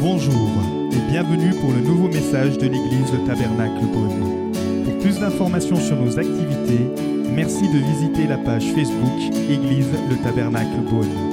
[0.00, 0.48] Bonjour
[0.92, 4.52] et bienvenue pour le nouveau message de l'église Le Tabernacle Beaune.
[4.84, 6.84] Pour plus d'informations sur nos activités,
[7.32, 9.18] merci de visiter la page Facebook
[9.50, 11.26] Église Le Tabernacle Beaune.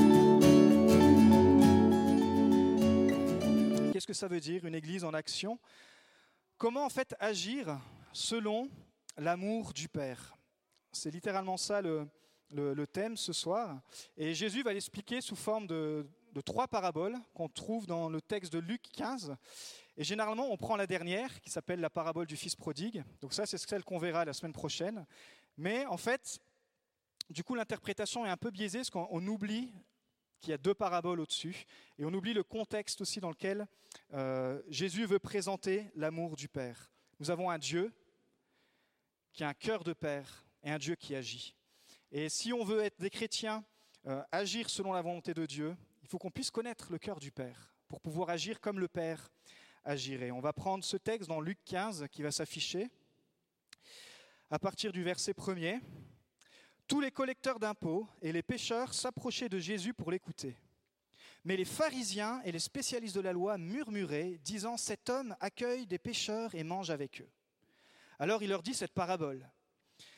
[3.93, 5.59] Qu'est-ce que ça veut dire, une église en action?
[6.57, 7.79] Comment en fait agir
[8.13, 8.67] selon
[9.17, 10.35] l'amour du Père?
[10.91, 12.07] C'est littéralement ça le-
[12.51, 13.79] le thème ce soir.
[14.17, 18.51] Et Jésus va l'expliquer sous forme de, de trois paraboles qu'on trouve dans le texte
[18.51, 19.37] de Luc 15.
[19.95, 23.03] Et généralement, on prend la dernière, qui s'appelle la parabole du Fils prodigue.
[23.21, 25.05] Donc ça, c'est celle qu'on verra la semaine prochaine.
[25.55, 26.39] Mais en fait,
[27.29, 29.73] du coup, l'interprétation est un peu biaisée, parce qu'on on oublie
[30.41, 31.65] qu'il y a deux paraboles au-dessus,
[31.97, 33.65] et on oublie le contexte aussi dans lequel
[34.13, 36.91] euh, Jésus veut présenter l'amour du Père.
[37.21, 37.93] Nous avons un Dieu
[39.31, 41.55] qui a un cœur de Père et un Dieu qui agit.
[42.11, 43.63] Et si on veut être des chrétiens,
[44.05, 47.31] euh, agir selon la volonté de Dieu, il faut qu'on puisse connaître le cœur du
[47.31, 49.31] Père pour pouvoir agir comme le Père
[49.83, 50.29] agirait.
[50.29, 52.91] On va prendre ce texte dans Luc 15 qui va s'afficher
[54.51, 55.81] à partir du verset 1er.
[56.87, 60.55] Tous les collecteurs d'impôts et les pêcheurs s'approchaient de Jésus pour l'écouter.
[61.43, 65.97] Mais les pharisiens et les spécialistes de la loi murmuraient, disant Cet homme accueille des
[65.97, 67.29] pécheurs et mange avec eux.
[68.19, 69.49] Alors il leur dit cette parabole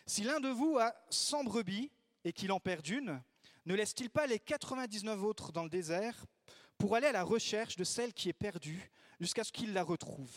[0.05, 1.91] Si l'un de vous a 100 brebis
[2.25, 3.23] et qu'il en perd une,
[3.67, 6.25] ne laisse-t-il pas les 99 autres dans le désert
[6.77, 10.31] pour aller à la recherche de celle qui est perdue jusqu'à ce qu'il la retrouve?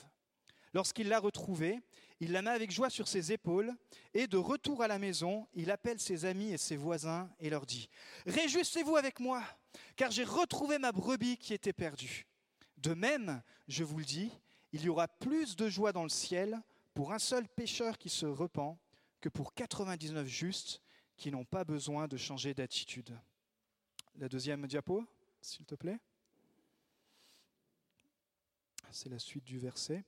[0.75, 1.79] Lorsqu'il l'a retrouvée,
[2.19, 3.73] il la met avec joie sur ses épaules
[4.15, 7.67] et de retour à la maison, il appelle ses amis et ses voisins et leur
[7.67, 7.89] dit
[8.27, 9.45] Réjouissez-vous avec moi,
[9.95, 12.27] car j'ai retrouvé ma brebis qui était perdue.
[12.79, 14.33] De même, je vous le dis,
[14.73, 16.61] il y aura plus de joie dans le ciel
[16.95, 18.77] pour un seul pécheur qui se repent
[19.21, 20.83] que pour 99 justes
[21.21, 23.15] qui n'ont pas besoin de changer d'attitude.
[24.17, 25.05] La deuxième diapo,
[25.43, 26.01] s'il te plaît.
[28.91, 30.03] C'est la suite du verset.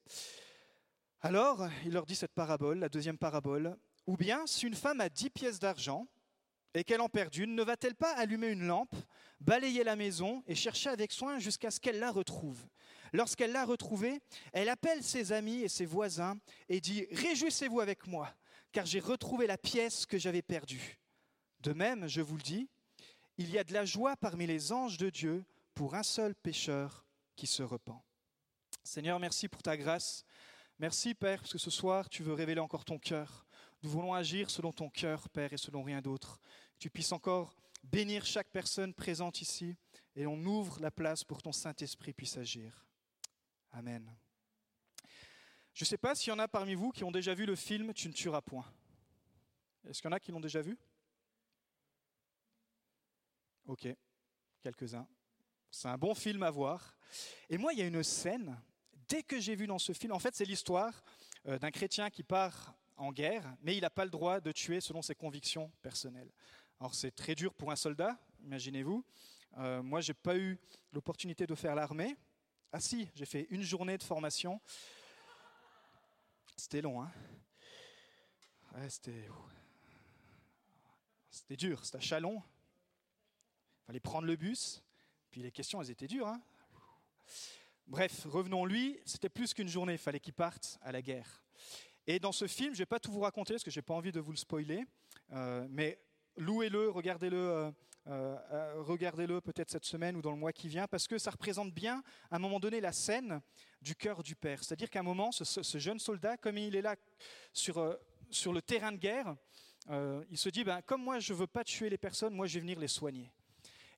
[1.21, 3.77] Alors, il leur dit cette parabole, la deuxième parabole.
[4.07, 6.09] Ou bien, si une femme a dix pièces d'argent
[6.73, 8.97] et qu'elle en perd une, ne va-t-elle pas allumer une lampe,
[9.39, 12.67] balayer la maison et chercher avec soin jusqu'à ce qu'elle la retrouve?
[13.13, 14.19] Lorsqu'elle l'a retrouvée,
[14.55, 16.39] elle appelle ses amis et ses voisins
[16.71, 18.35] et dit Réjouissez-vous avec moi,
[18.73, 21.02] car j'ai retrouvé la pièce que j'avais perdue.
[21.63, 22.69] De même, je vous le dis,
[23.39, 27.07] il y a de la joie parmi les anges de Dieu pour un seul pécheur
[27.37, 28.03] qui se repent.
[28.83, 30.25] Seigneur, merci pour ta grâce.
[30.81, 33.47] Merci, Père, parce que ce soir, tu veux révéler encore ton cœur.
[33.85, 36.41] Nous voulons agir selon ton cœur, Père, et selon rien d'autre.
[36.75, 39.77] Que tu puisses encore bénir chaque personne présente ici,
[40.17, 42.85] et on ouvre la place pour que ton Saint-Esprit puisse agir.
[43.71, 44.13] Amen.
[45.75, 47.55] Je ne sais pas s'il y en a parmi vous qui ont déjà vu le
[47.55, 48.67] film Tu ne tueras point.
[49.89, 50.77] Est-ce qu'il y en a qui l'ont déjà vu?
[53.67, 53.87] Ok,
[54.61, 55.07] quelques-uns.
[55.71, 56.97] C'est un bon film à voir.
[57.49, 58.61] Et moi, il y a une scène,
[59.09, 61.03] dès que j'ai vu dans ce film, en fait, c'est l'histoire
[61.47, 64.81] euh, d'un chrétien qui part en guerre, mais il n'a pas le droit de tuer
[64.81, 66.31] selon ses convictions personnelles.
[66.81, 69.05] Alors, c'est très dur pour un soldat, imaginez-vous.
[69.59, 70.59] Euh, moi, je n'ai pas eu
[70.93, 72.17] l'opportunité de faire l'armée.
[72.73, 74.61] Ah si, j'ai fait une journée de formation.
[76.57, 77.13] C'était long, hein
[78.75, 79.29] Ouais, c'était...
[81.31, 82.43] C'était dur, c'était à Chalon.
[83.83, 84.83] Il fallait prendre le bus.
[85.31, 86.29] Puis les questions, elles étaient dures.
[86.29, 86.41] hein.
[87.87, 91.43] Bref, revenons lui, c'était plus qu'une journée, il fallait qu'il parte à la guerre.
[92.07, 93.83] Et dans ce film, je ne vais pas tout vous raconter parce que je n'ai
[93.83, 94.85] pas envie de vous le spoiler,
[95.33, 96.01] euh, mais
[96.37, 97.71] louez-le, regardez-le, euh,
[98.09, 101.73] euh, regardez-le peut-être cette semaine ou dans le mois qui vient, parce que ça représente
[101.73, 103.41] bien, à un moment donné, la scène
[103.81, 104.63] du cœur du Père.
[104.65, 106.97] C'est-à-dire qu'à un moment, ce, ce- jeune soldat, comme il est là
[107.53, 107.97] sur,
[108.31, 109.37] sur le terrain de guerre,
[110.31, 112.55] il se dit, ben, comme moi je ne veux pas tuer les personnes, moi je
[112.55, 113.31] vais venir les soigner.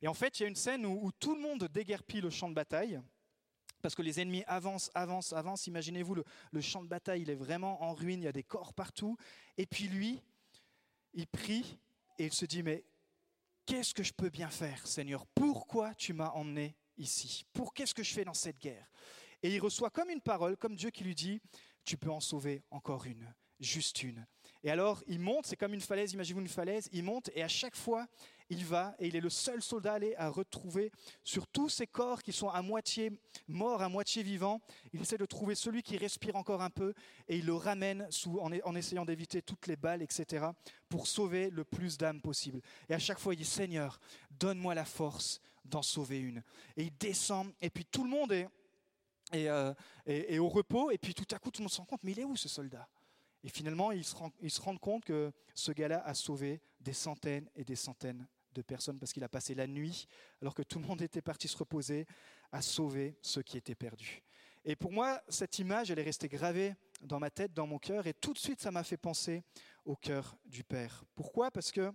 [0.04, 2.50] Et en fait, il y a une scène où, tout le monde déguerpit le champ
[2.50, 3.00] de bataille,
[3.81, 5.66] parce que les ennemis avancent, avancent, avancent.
[5.66, 8.43] Imaginez-vous, le, le champ de bataille, il est vraiment en ruine, il y a des
[8.43, 9.16] corps partout.
[9.56, 10.20] Et puis lui,
[11.14, 11.78] il prie
[12.19, 12.84] et il se dit, mais
[13.64, 15.25] qu'est-ce que je peux bien faire, Seigneur?
[15.28, 17.47] Pourquoi tu m'as emmené ici?
[17.54, 18.90] Pour qu'est-ce que je fais dans cette guerre?
[19.43, 21.40] Et il reçoit comme une parole, comme Dieu qui lui dit,
[21.87, 24.26] tu peux en sauver encore une, juste une.
[24.62, 27.49] Et alors, il monte, c'est comme une falaise, imaginez-vous une falaise, il monte et à
[27.49, 28.06] chaque fois,
[28.50, 30.91] il va et il est le seul soldat allé à retrouver
[31.23, 33.11] sur tous ces corps qui sont à moitié
[33.49, 34.61] morts, à moitié vivants.
[34.93, 36.94] Il essaie de trouver celui qui respire encore un peu
[37.29, 38.08] et il le ramène
[38.64, 40.46] en, essayant d'éviter toutes les balles, etc.,
[40.88, 42.61] pour sauver le plus d'âmes possible.
[42.88, 43.99] Et à chaque fois, il dit Seigneur,
[44.31, 46.43] donne-moi la force d'en sauver une.
[46.76, 48.49] Et il descend et puis tout le monde est,
[49.32, 49.73] est, euh,
[50.38, 52.20] au repos et puis tout à coup, tout le monde se rend compte mais il
[52.20, 52.88] est où ce soldat?
[53.43, 57.76] Et finalement, ils se rendent compte que ce gars-là a sauvé des centaines et des
[57.76, 60.06] centaines de personnes parce qu'il a passé la nuit,
[60.41, 62.06] alors que tout le monde était parti se reposer,
[62.53, 64.23] à sauver ceux qui étaient perdus.
[64.65, 68.06] Et pour moi, cette image, elle est restée gravée dans ma tête, dans mon cœur,
[68.06, 69.43] et tout de suite, ça m'a fait penser
[69.85, 71.05] au cœur du Père.
[71.15, 71.51] Pourquoi?
[71.51, 71.93] Parce que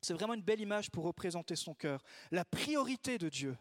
[0.00, 2.02] c'est vraiment une belle image pour représenter son cœur.
[2.32, 3.56] La priorité de Dieu,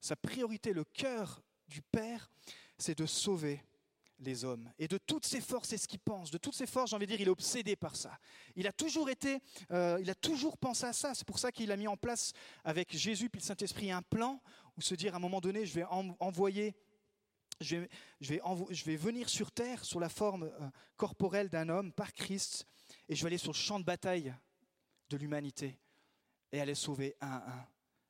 [0.00, 2.30] sa priorité, le cœur du Père,
[2.78, 3.62] c'est de sauver
[4.20, 4.70] les hommes.
[4.78, 6.30] Et de toutes ses forces, c'est ce qu'il pense.
[6.30, 8.18] De toutes ses forces, j'ai envie de dire, il est obsédé par ça.
[8.56, 9.38] Il a toujours été,
[9.70, 11.14] euh, il a toujours pensé à ça.
[11.14, 12.32] C'est pour ça qu'il a mis en place
[12.64, 14.40] avec Jésus puis le Saint-Esprit un plan
[14.76, 15.84] où se dire à un moment donné, je vais
[16.20, 16.74] envoyer
[17.60, 17.88] je vais,
[18.20, 22.12] je, vais je vais, venir sur terre sous la forme euh, corporelle d'un homme par
[22.12, 22.64] Christ
[23.08, 24.32] et je vais aller sur le champ de bataille
[25.10, 25.76] de l'humanité
[26.52, 27.66] et aller sauver un à un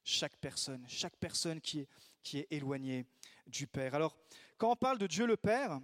[0.09, 1.89] chaque personne, chaque personne qui est,
[2.23, 3.05] qui est éloignée
[3.47, 3.95] du Père.
[3.95, 4.17] Alors,
[4.57, 5.81] quand on parle de Dieu le Père,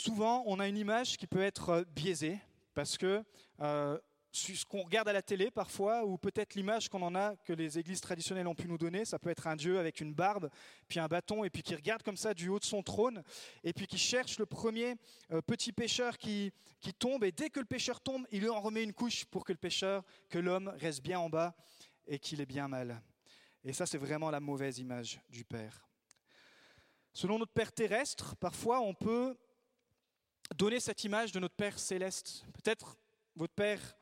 [0.00, 2.38] souvent on a une image qui peut être euh, biaisée
[2.74, 3.22] parce que
[3.60, 3.98] euh,
[4.32, 7.78] ce qu'on regarde à la télé parfois, ou peut-être l'image qu'on en a, que les
[7.78, 10.48] églises traditionnelles ont pu nous donner, ça peut être un Dieu avec une barbe,
[10.88, 13.24] puis un bâton, et puis qui regarde comme ça du haut de son trône,
[13.64, 14.94] et puis qui cherche le premier
[15.32, 18.84] euh, petit pêcheur qui, qui tombe, et dès que le pêcheur tombe, il en remet
[18.84, 21.54] une couche pour que le pêcheur, que l'homme reste bien en bas
[22.06, 23.02] et qu'il est bien mal.
[23.64, 25.88] Et ça, c'est vraiment la mauvaise image du Père.
[27.12, 29.36] Selon notre Père terrestre, parfois on peut
[30.56, 32.44] donner cette image de notre Père céleste.
[32.52, 32.96] Peut-être
[33.36, 33.96] votre Père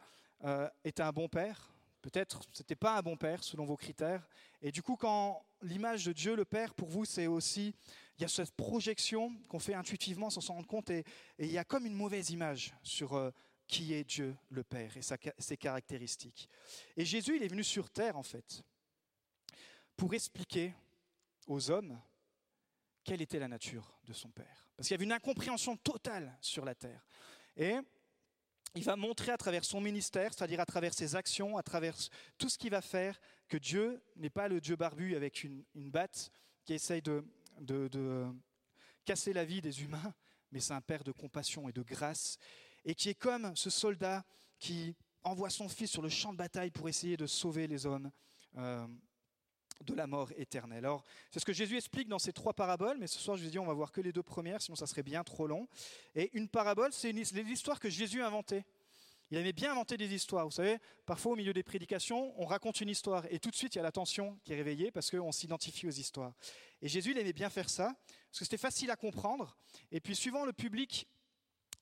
[0.45, 1.73] euh, était un bon père,
[2.03, 4.29] peut-être ce n'était pas un bon père selon vos critères.
[4.63, 7.75] Et du coup, quand l'image de Dieu, le Père, pour vous, c'est aussi,
[8.17, 11.05] il y a cette projection qu'on fait intuitivement sans s'en rendre compte, et,
[11.39, 13.31] il y a comme une mauvaise image sur euh,
[13.67, 16.49] qui est Dieu, le Père, et ses caractéristiques.
[16.97, 18.63] Et Jésus, il est venu sur terre, en fait,
[19.97, 20.75] pour expliquer
[21.47, 22.01] aux hommes
[23.05, 24.68] quelle était la nature de son Père.
[24.79, 27.05] Parce qu'il y avait une incompréhension totale sur la terre.
[27.57, 27.75] Et
[28.77, 31.97] il va montrer à travers son ministère, c'est-à-dire à travers ses actions, à travers
[32.39, 36.31] tout ce qu'il va faire, que Dieu n'est pas le Dieu barbu avec une, batte
[36.65, 37.25] qui essaye de,
[39.05, 40.15] casser la vie des humains,
[40.53, 42.39] mais c'est un Père de compassion et de grâce,
[42.85, 44.25] et qui est comme ce soldat
[44.61, 44.95] qui
[45.25, 48.13] envoie son fils sur le champ de bataille pour essayer de sauver les hommes.
[48.59, 48.87] Euh,
[49.85, 50.85] de la mort éternelle.
[50.85, 53.51] Alors, c'est ce que Jésus explique dans ces trois paraboles, mais ce soir, je vous
[53.51, 55.69] dis, on va voir que les deux premières, sinon ça serait bien trop long.
[56.15, 58.31] Et une parabole, c'est l'histoire que Jésus a.
[59.31, 60.47] Il aimait bien inventer des histoires.
[60.47, 63.75] Vous savez, parfois au milieu des prédications, on raconte une histoire et tout de suite
[63.75, 66.33] il y a l'attention qui est réveillée parce qu'on s'identifie aux histoires.
[66.81, 67.95] Et Jésus, il aimait bien faire ça
[68.31, 69.57] parce que c'était facile à comprendre.
[69.93, 71.07] Et puis, suivant le public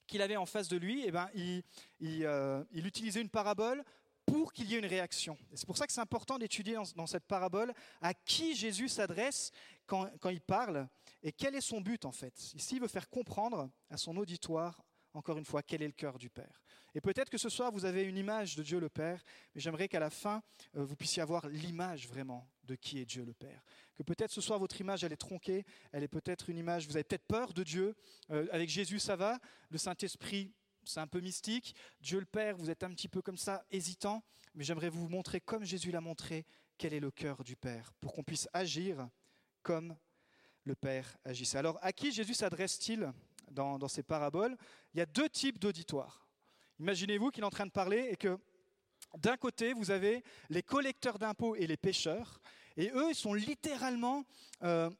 [0.08, 1.62] qu'il avait en face de lui, eh ben, il,
[2.02, 3.84] euh, il utilisait une parabole
[4.26, 5.38] pour qu'il y ait une réaction.
[5.54, 9.52] C'est pour ça que c'est important d'étudier dans, cette parabole à qui Jésus s'adresse
[9.86, 10.88] quand, quand, il parle
[11.22, 12.52] et quel est son but en fait.
[12.54, 14.84] Ici, il veut faire comprendre à son auditoire,
[15.14, 16.60] encore une fois, quel est le cœur du Père.
[16.96, 19.22] Et peut-être que ce soir, vous avez une image de Dieu le Père,
[19.54, 20.42] mais j'aimerais qu'à la fin,
[20.76, 23.62] euh, vous puissiez avoir l'image vraiment de qui est Dieu le Père.
[23.94, 26.96] Que peut-être ce soir, votre image, elle est tronquée, elle est peut-être une image, vous
[26.96, 27.94] avez peut-être peur de Dieu.
[28.30, 29.38] Euh, avec Jésus, ça va.
[29.68, 30.54] Le Saint-Esprit,
[30.86, 31.74] c'est un peu mystique.
[32.00, 34.22] Dieu le Père, vous êtes un petit peu comme ça, hésitant,
[34.54, 36.44] mais j'aimerais vous montrer, comme Jésus l'a montré,
[36.78, 39.08] quel est le cœur du Père, pour qu'on puisse agir
[39.62, 39.96] comme
[40.64, 41.58] le Père agissait.
[41.58, 43.12] Alors, à qui Jésus s'adresse-t-il
[43.50, 44.56] dans, ces paraboles?
[44.94, 46.26] Il y a deux types d'auditoires.
[46.80, 48.38] Imaginez-vous qu'il est en train de parler et que
[49.16, 52.40] d'un côté, vous avez les collecteurs d'impôts et les pêcheurs,
[52.76, 54.24] et eux, ils sont littéralement
[54.62, 54.90] euh,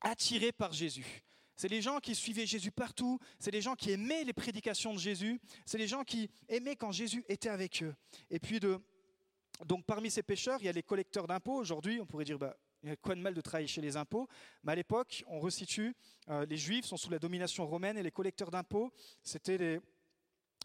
[0.00, 1.22] attirés par Jésus.
[1.56, 4.98] C'est les gens qui suivaient Jésus partout, c'est les gens qui aimaient les prédications de
[4.98, 7.94] Jésus, c'est les gens qui aimaient quand Jésus était avec eux.
[8.30, 8.58] Et puis,
[9.64, 11.54] donc parmi ces pécheurs, il y a les collecteurs d'impôts.
[11.54, 13.96] Aujourd'hui, on pourrait dire, bah, il y a quoi de mal de travailler chez les
[13.96, 14.28] impôts?
[14.64, 15.94] Mais à l'époque, on resitue,
[16.28, 18.92] euh, les Juifs sont sous la domination romaine et les collecteurs d'impôts,
[19.22, 19.80] c'était les,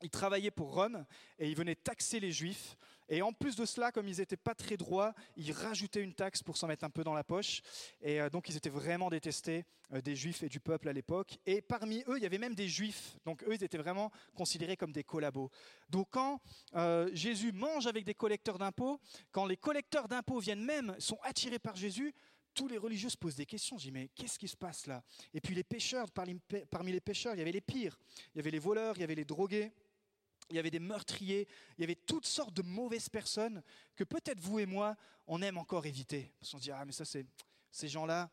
[0.01, 1.05] ils travaillaient pour Rome
[1.39, 2.77] et ils venaient taxer les Juifs.
[3.09, 6.43] Et en plus de cela, comme ils n'étaient pas très droits, ils rajoutaient une taxe
[6.43, 7.61] pour s'en mettre un peu dans la poche.
[8.01, 11.39] Et euh, donc ils étaient vraiment détestés euh, des Juifs et du peuple à l'époque.
[11.45, 13.17] Et parmi eux, il y avait même des Juifs.
[13.25, 15.49] Donc eux, ils étaient vraiment considérés comme des collabos.
[15.89, 16.41] Donc quand
[16.75, 18.99] euh, Jésus mange avec des collecteurs d'impôts,
[19.31, 22.13] quand les collecteurs d'impôts viennent même, sont attirés par Jésus,
[22.53, 23.77] tous les religieux se posent des questions.
[23.77, 25.03] Je dis, mais qu'est-ce qui se passe là?
[25.33, 27.99] Et puis les pêcheurs, parmi les pêcheurs, il y avait les pires.
[28.33, 29.71] Il y avait les voleurs, il y avait les drogués
[30.49, 33.61] il y avait des meurtriers, il y avait toutes sortes de mauvaises personnes
[33.95, 34.95] que peut-être vous et moi,
[35.27, 36.33] on aime encore éviter.
[36.39, 37.25] Parce qu'on se dit, ah mais ça c'est,
[37.71, 38.29] ces gens-là,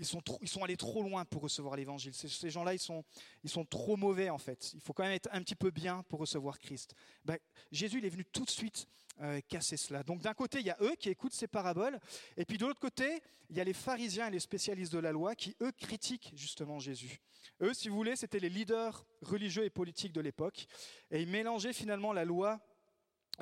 [0.00, 2.14] ils sont, allés trop loin pour recevoir l'évangile.
[2.14, 3.04] Ces, gens-là, ils sont,
[3.44, 4.72] ils sont trop mauvais en fait.
[4.74, 6.94] Il faut quand même être un petit peu bien pour recevoir Christ.
[7.24, 7.38] Ben,
[7.70, 8.88] Jésus, il est venu tout de suite
[9.20, 10.02] euh, casser cela.
[10.02, 12.00] Donc d'un côté, il y a eux qui écoutent ces paraboles,
[12.38, 15.12] et puis de l'autre côté, il y a les pharisiens et les spécialistes de la
[15.12, 17.20] loi qui, eux, critiquent justement Jésus.
[17.60, 20.66] Eux, si vous voulez, c'était les leaders religieux et politiques de l'époque,
[21.10, 22.60] et ils mélangeaient finalement la loi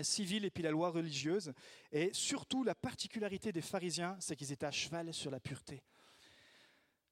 [0.03, 1.53] civile et puis la loi religieuse.
[1.93, 5.83] Et surtout, la particularité des pharisiens, c'est qu'ils étaient à cheval sur la pureté.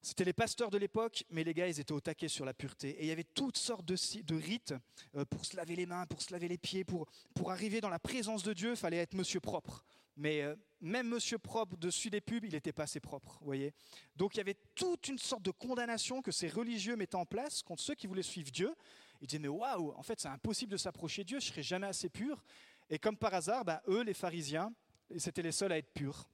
[0.07, 2.91] C'était les pasteurs de l'époque, mais les gars, ils étaient au taquet sur la pureté.
[2.91, 4.73] Et il y avait toutes sortes de, rites
[5.17, 7.89] euh, pour se laver les mains, pour se laver les pieds, pour, pour arriver dans
[7.89, 9.85] la présence de Dieu, il fallait être monsieur propre.
[10.17, 13.75] Mais euh, même monsieur propre dessus des pubs, il n'était pas assez propre, voyez.
[14.15, 17.65] Donc il y avait toute une sorte de condamnation que ces religieux mettaient en place
[17.65, 18.77] contre ceux qui voulaient suivre Dieu.
[19.21, 21.89] Ils disaient, mais waouh, en fait c'est impossible de s'approcher de Dieu, je serai jamais
[21.89, 22.45] assez pur.
[22.91, 24.73] Et comme par hasard, ben, eux, les pharisiens,
[25.17, 26.29] c'était les seuls à être purs.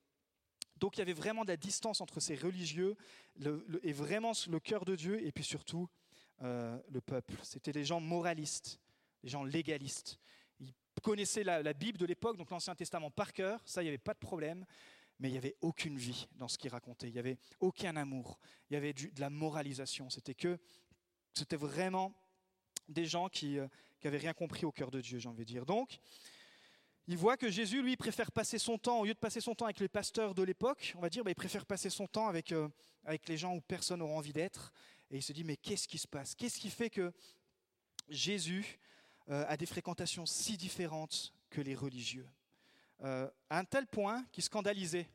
[0.83, 2.97] Donc il y avait vraiment de la distance entre ces religieux
[3.85, 5.89] et vraiment le cœur de Dieu et puis surtout
[6.43, 7.37] euh, le peuple.
[7.45, 8.81] C'était des gens moralistes,
[9.23, 10.19] des gens légalistes.
[10.59, 13.99] Ils connaissaient la, Bible de l'époque, donc l'Ancien Testament par cœur, ça il n'y avait
[13.99, 14.67] pas de problème,
[15.21, 18.41] mais il n'y avait aucune vie dans ce qu'ils racontaient, il n'y avait aucun amour,
[18.69, 20.11] il y avait de la moralisation.
[20.11, 20.59] C'était que,
[21.53, 22.12] vraiment
[22.89, 23.55] des gens qui
[24.03, 25.65] n'avaient euh, rien compris au cœur de Dieu, j'ai envie de dire.
[25.65, 26.01] Donc,
[27.09, 29.65] il voit que Jésus, lui, préfère passer son temps, au lieu de passer son temps
[29.65, 32.53] avec les pasteurs de l'époque, on va dire, bah, il préfère passer son temps avec,
[32.53, 32.69] euh,
[33.05, 34.73] avec les gens où personne n'aura envie d'être.
[35.11, 36.35] Et il se dit, mais qu'est-ce qui se passe?
[36.35, 37.13] Qu'est-ce qui fait que
[38.09, 38.79] Jésus
[39.29, 42.29] euh, a des fréquentations si différentes que les religieux?
[43.03, 45.09] Euh, À un tel point qu'il scandalisait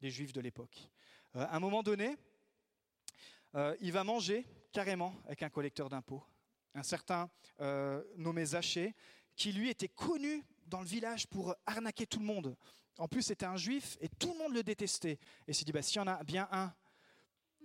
[0.00, 0.88] les juifs de l'époque.
[1.34, 2.16] à un moment donné,
[3.80, 6.22] il va manger carrément avec un collecteur d'impôts,
[6.74, 7.28] un certain
[8.16, 8.94] nommé Zachée,
[9.34, 12.56] qui lui était connu dans le village pour arnaquer tout le monde.
[12.98, 15.12] En plus, c'était un juif et tout le monde le détestait.
[15.12, 16.72] Et il s'est dit, bah, s'il y en a bien un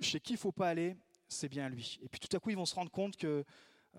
[0.01, 0.95] chez qui il faut pas aller,
[1.27, 1.99] c'est bien lui.
[2.01, 3.43] Et puis tout à coup, ils vont se rendre compte que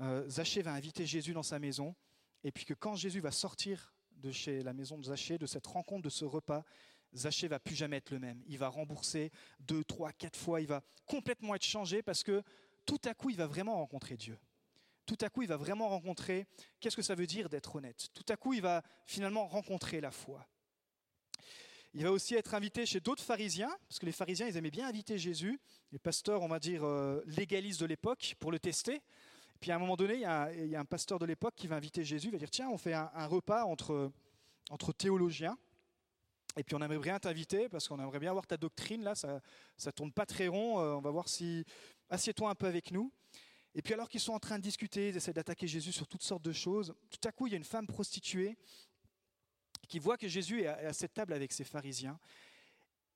[0.01, 1.95] euh, Zachée va inviter Jésus dans sa maison.
[2.43, 5.67] Et puis que quand Jésus va sortir de chez la maison de Zachée, de cette
[5.67, 6.65] rencontre, de ce repas,
[7.15, 8.43] Zachée va plus jamais être le même.
[8.47, 9.31] Il va rembourser
[9.61, 10.61] deux, trois, quatre fois.
[10.61, 12.43] Il va complètement être changé parce que
[12.87, 14.39] tout à coup, il va vraiment rencontrer Dieu
[15.07, 16.47] tout à coup, il va vraiment rencontrer
[16.81, 18.09] qu'est-ce que ça veut dire d'être honnête?
[18.15, 20.47] Tout à coup, il va finalement rencontrer la foi.
[21.97, 24.89] Il va aussi être invité chez d'autres pharisiens, parce que les pharisiens, ils aimaient bien
[24.89, 25.61] inviter Jésus.
[25.93, 29.01] Les pasteurs, on va dire, euh, légalistes de l'époque, pour le tester.
[29.61, 32.03] Puis à un moment donné, il y a, un pasteur de l'époque qui va inviter
[32.03, 34.11] Jésus, il va dire, tiens, on fait un, repas entre,
[34.99, 35.57] théologiens.
[36.57, 39.41] Et puis on aimerait bien t'inviter, parce qu'on aimerait bien voir ta doctrine, là, ça
[39.87, 40.81] ne tourne pas très rond.
[40.81, 41.65] Euh, on va voir si...
[42.11, 43.13] Assieds-toi un peu avec nous.
[43.75, 46.23] Et puis alors qu'ils sont en train de discuter, ils essaient d'attaquer Jésus sur toutes
[46.23, 48.57] sortes de choses, tout à coup il y a une femme prostituée
[49.89, 52.19] qui voit que Jésus est à cette table avec ses pharisiens.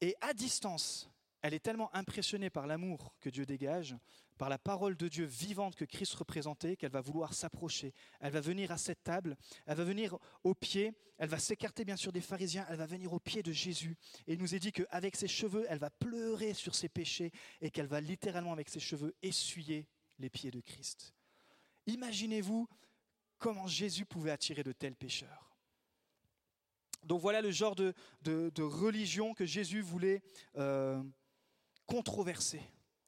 [0.00, 1.08] Et à distance,
[1.42, 3.96] elle est tellement impressionnée par l'amour que Dieu dégage,
[4.36, 7.94] par la parole de Dieu vivante que Christ représentait, qu'elle va vouloir s'approcher.
[8.20, 9.36] Elle va venir à cette table,
[9.66, 13.12] elle va venir au pied, elle va s'écarter bien sûr des pharisiens, elle va venir
[13.12, 13.96] au pied de Jésus.
[14.26, 17.70] Et il nous est dit qu'avec ses cheveux, elle va pleurer sur ses péchés et
[17.70, 19.86] qu'elle va littéralement avec ses cheveux essuyer
[20.18, 21.14] les pieds de Christ.
[21.86, 22.68] Imaginez-vous
[23.38, 25.56] comment Jésus pouvait attirer de tels pécheurs.
[27.04, 27.94] Donc voilà le genre de,
[28.58, 30.22] religion que Jésus voulait
[30.56, 31.02] euh,
[31.86, 32.60] controverser.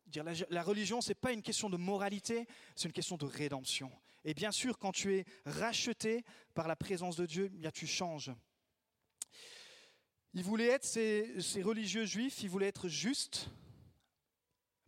[0.06, 3.26] Dire la, la religion, ce n'est pas une question de moralité, c'est une question de
[3.26, 3.90] rédemption.
[4.24, 6.24] Et bien sûr, quand tu es racheté
[6.54, 8.32] par la présence de Dieu, bien tu changes.
[10.34, 13.48] Ils voulaient être, ces, ces religieux juifs, ils voulaient être justes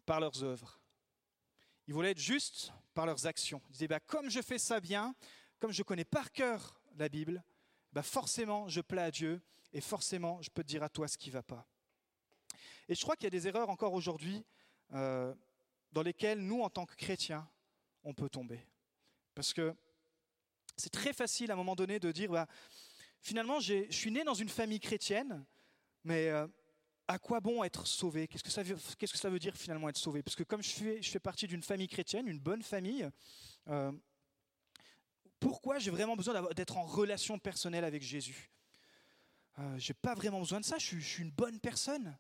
[0.07, 0.82] par leurs œuvres.
[1.93, 3.61] Ils voulaient être justes par leurs actions.
[3.69, 5.15] Ils disaient, bah, comme je fais ça bien,
[5.61, 7.45] comme je connais par cœur la Bible,
[7.93, 9.43] bah, forcément je plais à Dieu
[9.75, 11.69] et forcément je peux te dire à toi ce qui ne va pas.
[12.89, 14.43] Et je crois qu'il y a des erreurs encore aujourd'hui
[14.95, 15.35] euh,
[15.93, 17.47] dans lesquelles nous, en tant que chrétiens,
[18.05, 18.67] on peut tomber.
[19.35, 19.77] Parce que
[20.79, 22.47] c'est très facile à un moment donné de dire, bah,
[23.21, 25.45] finalement, je suis né dans une famille chrétienne,
[26.05, 26.47] mais euh,
[27.09, 28.28] à quoi bon être sauvé?
[28.28, 30.23] Qu'est-ce que, ça veut, que dire finalement être sauvé?
[30.23, 33.09] Parce que comme je fais, je fais partie d'une famille chrétienne, une bonne famille,
[33.68, 33.92] euh,
[35.40, 38.50] pourquoi j'ai vraiment besoin d'être en relation personnelle avec Jésus?
[39.59, 42.16] Euh, Je n'ai pas vraiment besoin de ça, je suis, une bonne personne.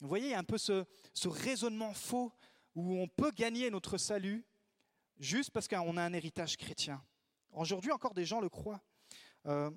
[0.00, 0.84] Vous voyez, il y a un peu ce,
[1.24, 2.32] raisonnement faux
[2.74, 4.44] où on peut gagner notre salut
[5.18, 7.02] juste parce qu'on a un héritage chrétien.
[7.52, 8.82] Aujourd'hui encore des gens le croient.
[9.46, 9.70] Euh,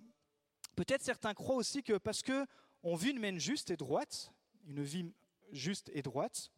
[0.75, 4.33] peut-être certains croient aussi que parce qu'on vit une mène juste et droite,
[4.67, 5.11] une vie
[5.51, 6.51] juste et droite,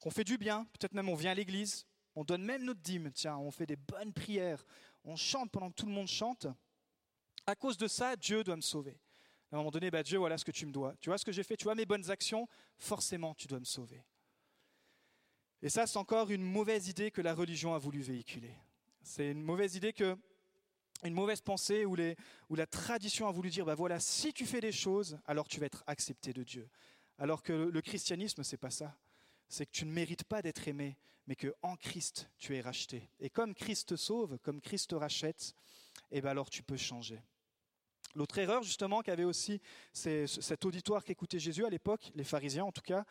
[0.00, 3.10] qu'on fait du bien, peut-être même on vient à l'église, on donne même notre dîme,
[3.12, 4.64] tiens, on fait des bonnes prières,
[5.04, 6.46] on chante pendant que tout le monde chante.
[7.46, 8.98] À cause de ça, Dieu doit me sauver.
[9.50, 10.94] À un moment donné, bah, Dieu, voilà ce que tu me dois.
[11.00, 13.64] Tu vois ce que j'ai fait, tu vois mes bonnes actions, forcément tu dois me
[13.64, 14.02] sauver.
[15.60, 18.54] Et ça, c'est encore une mauvaise idée que la religion a voulu véhiculer.
[19.02, 20.16] C'est une mauvaise idée que,
[21.04, 24.72] une mauvaise pensée où, la tradition a voulu dire, bah voilà, si tu fais des
[24.72, 26.68] choses, alors tu vas être accepté de Dieu.
[27.22, 28.96] Alors que le christianisme, c'est pas ça.
[29.48, 30.96] C'est que tu ne mérites pas d'être aimé,
[31.28, 33.08] mais que en Christ, tu es racheté.
[33.20, 35.54] Et comme Christ te sauve, comme Christ te rachète,
[36.10, 37.22] eh ben alors tu peux changer.
[38.16, 39.60] L'autre erreur, justement, qu'avait aussi
[39.92, 43.04] cet auditoire qui écoutait Jésus à l'époque, les pharisiens en tout cas,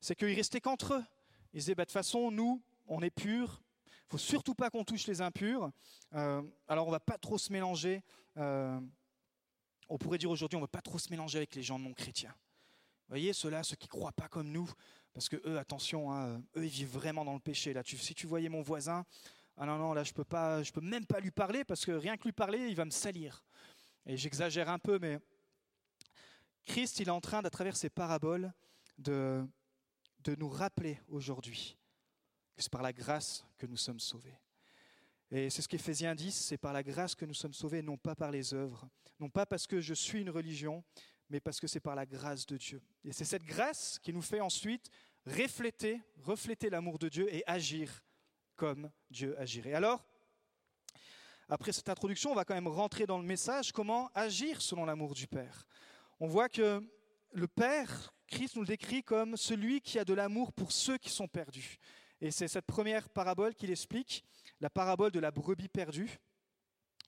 [0.00, 1.04] c'est qu'ils restaient qu'entre eux.
[1.52, 4.84] Ils disaient, bah, de toute façon, nous, on est purs, il faut surtout pas qu'on
[4.84, 5.70] touche les impurs,
[6.14, 8.02] euh, alors on va pas trop se mélanger,
[8.38, 8.80] euh,
[9.90, 11.92] on pourrait dire aujourd'hui, on ne va pas trop se mélanger avec les gens non
[11.92, 12.34] chrétiens.
[13.08, 14.70] Voyez, ceux-là, ceux qui ne croient pas comme nous,
[15.14, 17.72] parce que eux, attention, hein, eux, ils vivent vraiment dans le péché.
[17.72, 19.04] Là, si tu voyais mon voisin,
[19.56, 21.92] ah non, non, là, je peux pas, je peux même pas lui parler parce que
[21.92, 23.42] rien que lui parler, il va me salir.
[24.06, 25.18] Et j'exagère un peu, mais
[26.64, 28.52] Christ, il est en train, à travers ces paraboles,
[28.98, 29.44] de,
[30.20, 31.76] de nous rappeler aujourd'hui
[32.54, 34.38] que c'est par la grâce que nous sommes sauvés.
[35.30, 38.14] Et c'est ce qu'Éphésiens dit, c'est par la grâce que nous sommes sauvés, non pas
[38.14, 38.88] par les œuvres,
[39.20, 40.82] non pas parce que je suis une religion,
[41.30, 42.82] mais parce que c'est par la grâce de Dieu.
[43.04, 44.90] Et c'est cette grâce qui nous fait ensuite
[45.26, 48.02] refléter, refléter l'amour de Dieu et agir
[48.56, 49.74] comme Dieu agirait.
[49.74, 50.04] Alors,
[51.48, 55.14] après cette introduction, on va quand même rentrer dans le message, comment agir selon l'amour
[55.14, 55.66] du Père.
[56.20, 56.82] On voit que
[57.32, 61.10] le Père, Christ nous le décrit comme celui qui a de l'amour pour ceux qui
[61.10, 61.78] sont perdus.
[62.20, 64.24] Et c'est cette première parabole qu'il explique,
[64.60, 66.18] la parabole de la brebis perdue.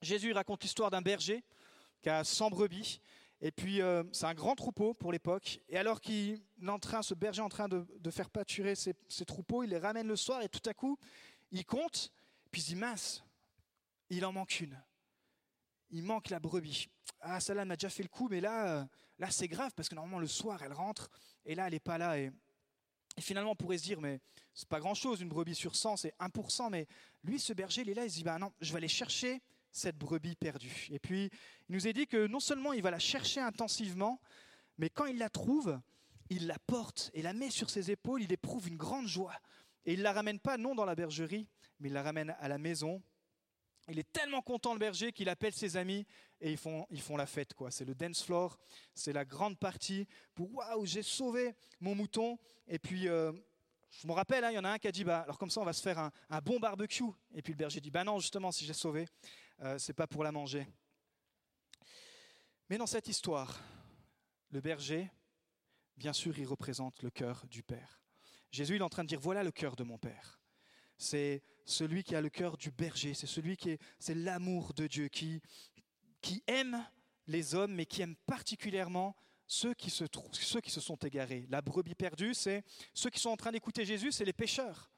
[0.00, 1.42] Jésus raconte l'histoire d'un berger
[2.00, 3.00] qui a 100 brebis
[3.42, 5.60] et puis, euh, c'est un grand troupeau pour l'époque.
[5.68, 8.94] Et alors qu'il est en train, ce berger est en train de, faire pâturer ses,
[9.24, 10.98] troupeaux, il les ramène le soir et tout à coup,
[11.50, 12.12] il compte,
[12.50, 13.24] puis il dit mince,
[14.10, 14.78] il en manque une.
[15.90, 16.88] Il manque la brebis.
[17.20, 18.84] Ah, celle-là m'a déjà fait le coup, mais là, euh,
[19.18, 21.10] là c'est grave parce que normalement le soir, elle rentre
[21.46, 22.18] et là, elle n'est pas là.
[22.18, 22.30] Et,
[23.18, 24.20] finalement, on pourrait se dire, mais
[24.52, 26.70] c'est pas grand-chose, une brebis sur 100, c'est 1%.
[26.70, 26.86] Mais
[27.24, 29.40] lui, ce berger, il est là, il se dit, bah non, je vais aller chercher
[29.72, 30.88] cette brebis perdue.
[30.90, 31.30] Et puis,
[31.68, 34.20] il nous est dit que non seulement il va la chercher intensivement,
[34.78, 35.80] mais quand il la trouve,
[36.30, 39.34] il la porte et la met sur ses épaules, il éprouve une grande joie.
[39.84, 41.48] Et il ne la ramène pas non dans la bergerie,
[41.78, 43.02] mais il la ramène à la maison.
[43.88, 46.06] Il est tellement content le berger qu'il appelle ses amis
[46.40, 47.54] et ils font, ils font la fête.
[47.54, 47.70] quoi.
[47.70, 48.58] C'est le dance floor,
[48.94, 52.38] c'est la grande partie pour waouh, j'ai sauvé mon mouton.
[52.68, 53.32] Et puis, euh,
[53.90, 55.50] je me rappelle, hein, il y en a un qui a dit bah, alors comme
[55.50, 57.02] ça, on va se faire un, un bon barbecue.
[57.34, 59.06] Et puis le berger dit bah non, justement, si j'ai sauvé,
[59.62, 60.66] euh, c'est pas pour la manger.
[62.68, 63.60] Mais dans cette histoire,
[64.50, 65.10] le berger,
[65.96, 68.00] bien sûr, il représente le cœur du Père.
[68.50, 70.40] Jésus il est en train de dire voilà le cœur de mon Père.
[70.96, 74.86] C'est celui qui a le cœur du berger, c'est celui qui est, c'est l'amour de
[74.86, 75.40] Dieu qui,
[76.20, 76.84] qui aime
[77.26, 79.14] les hommes, mais qui aime particulièrement
[79.46, 81.46] ceux qui, se, ceux qui se sont égarés.
[81.48, 84.90] La brebis perdue, c'est ceux qui sont en train d'écouter Jésus, c'est les pécheurs.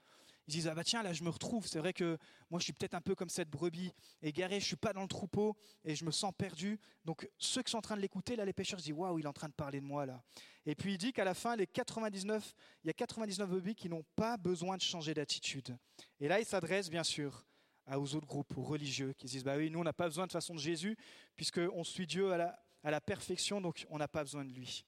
[0.53, 2.19] Ils disent, ah bah tiens, là je me retrouve, c'est vrai que
[2.51, 5.09] moi je suis peut-être un peu comme cette brebis égarée, je suis pas dans le
[5.09, 6.79] troupeau et je me sens perdu.
[7.07, 9.25] Donc ceux qui sont en train de l'écouter, là les pêcheurs se disent, waouh, il
[9.25, 10.23] est en train de parler de moi là.
[10.67, 13.89] Et puis il dit qu'à la fin, les 99, il y a 99 brebis qui
[13.89, 15.75] n'ont pas besoin de changer d'attitude.
[16.21, 17.47] Et là il s'adresse bien sûr
[17.91, 20.27] aux autres groupes, aux religieux, qui se disent, bah oui, nous on n'a pas besoin
[20.27, 20.99] de façon de Jésus,
[21.35, 24.85] puisqu'on suit Dieu à la, à la perfection, donc on n'a pas besoin de lui.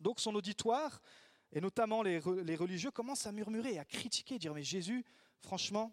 [0.00, 1.00] Donc son auditoire,
[1.52, 5.04] et notamment les, religieux, commencent à murmurer, à critiquer, dire mais Jésus,
[5.40, 5.92] franchement,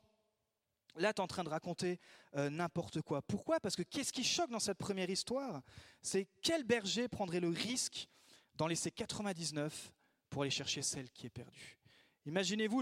[0.96, 2.00] là tu es en train de raconter
[2.36, 3.22] euh, n'importe quoi.
[3.22, 3.60] Pourquoi?
[3.60, 5.62] Parce que qu'est-ce qui choque dans cette première histoire?
[6.02, 8.08] C'est quel berger prendrait le risque
[8.56, 9.92] d'en laisser 99
[10.30, 11.78] pour aller chercher celle qui est perdue?
[12.26, 12.82] Imaginez-vous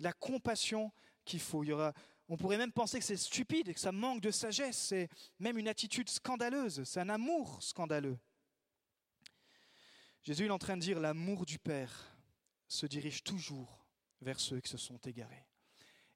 [0.00, 0.92] la compassion
[1.24, 1.64] qu'il faut.
[1.64, 1.74] Il
[2.28, 4.78] on pourrait même penser que c'est stupide et que ça manque de sagesse.
[4.78, 5.08] C'est
[5.38, 6.82] même une attitude scandaleuse.
[6.84, 8.18] C'est un amour scandaleux.
[10.22, 12.11] Jésus est en train de dire l'amour du Père
[12.72, 13.84] se dirige toujours
[14.22, 15.46] vers ceux qui se sont égarés.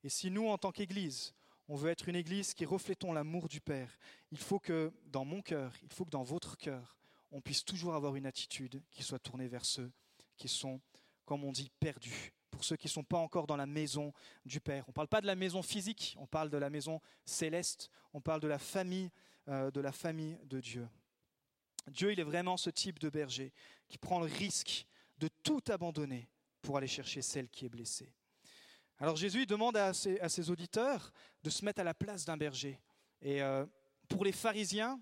[0.03, 1.35] Et si nous, en tant qu'Église,
[1.69, 3.99] on veut être une Église qui reflétons l'amour du Père,
[4.31, 6.97] il faut que dans mon cœur, il faut que dans votre cœur,
[7.31, 9.93] on puisse toujours avoir une attitude qui soit tournée vers ceux
[10.37, 10.81] qui sont,
[11.27, 14.13] comme on dit, perdus, pour ceux qui ne sont pas encore dans la maison
[14.47, 14.85] du Père.
[14.87, 18.21] On ne parle pas de la maison physique, on parle de la maison céleste, on
[18.23, 19.11] parle de la famille,
[19.49, 20.89] euh, de la famille de Dieu.
[21.89, 23.53] Dieu, il est vraiment ce type de berger
[23.89, 24.87] qui prend le risque
[25.19, 26.29] de tout abandonner
[26.67, 28.13] pour aller chercher celle qui est blessée.
[28.99, 31.13] Alors Jésus demande à ses, auditeurs
[31.45, 32.81] de se mettre à la place d'un berger.
[33.23, 33.65] Et euh,
[34.09, 35.01] pour les pharisiens,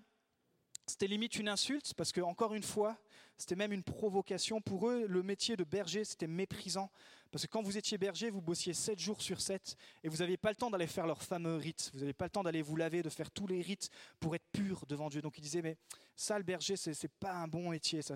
[0.87, 2.97] c'était limite une insulte parce que, encore une fois,
[3.37, 4.61] c'était même une provocation.
[4.61, 6.89] Pour eux, le métier de berger, c'était méprisant.
[7.31, 10.37] Parce que quand vous étiez berger, vous bossiez 7 jours sur 7 et vous n'aviez
[10.37, 11.91] pas le temps d'aller faire leurs fameux rites.
[11.93, 14.45] Vous n'avez pas le temps d'aller vous laver, de faire tous les rites pour être
[14.53, 15.21] pur devant Dieu.
[15.21, 15.75] Donc ils disaient, mais
[16.15, 18.01] ça, le berger, ce n'est pas un bon métier.
[18.01, 18.15] Ça,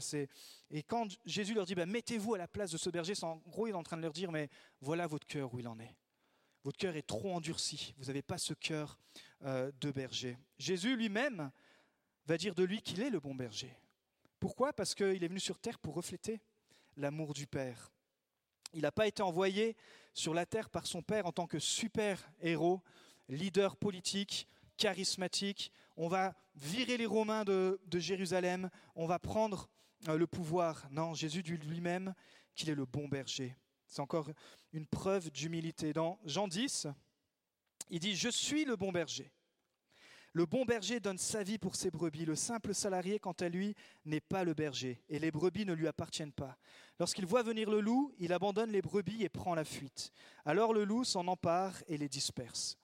[0.72, 3.68] et quand Jésus leur dit, bah, mettez-vous à la place de ce berger, en gros,
[3.68, 5.96] il est en train de leur dire, mais voilà votre cœur où il en est.
[6.64, 7.94] Votre cœur est trop endurci.
[7.98, 8.98] Vous n'avez pas ce cœur
[9.44, 10.38] euh, de berger.
[10.58, 11.52] Jésus lui-même
[12.30, 13.76] va dire de lui qu'il est le bon berger.
[14.40, 14.72] Pourquoi?
[14.72, 16.40] Parce qu'il est venu sur terre pour refléter
[16.96, 17.92] l'amour du Père.
[18.72, 19.76] Il n'a pas été envoyé
[20.14, 22.84] sur la terre par son Père en tant que super-héros,
[23.30, 25.72] leader politique, charismatique.
[25.98, 29.68] on va virer les Romains de, Jérusalem, on va prendre
[30.08, 30.88] euh, le pouvoir.
[30.92, 32.14] Non, Jésus dit lui-même
[32.54, 33.58] qu'il est le bon berger.
[33.88, 34.30] C'est encore
[34.72, 35.94] une preuve d'humilité.
[35.94, 36.86] Dans Jean 10,
[37.90, 39.32] il dit, je suis le bon berger.
[40.34, 42.26] Le bon berger donne sa vie pour ses brebis.
[42.26, 45.88] Le simple salarié, quant à lui, n'est pas le berger, et les brebis ne lui
[45.88, 46.58] appartiennent pas.
[47.00, 50.12] Lorsqu'il voit venir le loup, il abandonne les brebis et prend la fuite.
[50.46, 52.78] Alors le loup s'en empare et les disperse.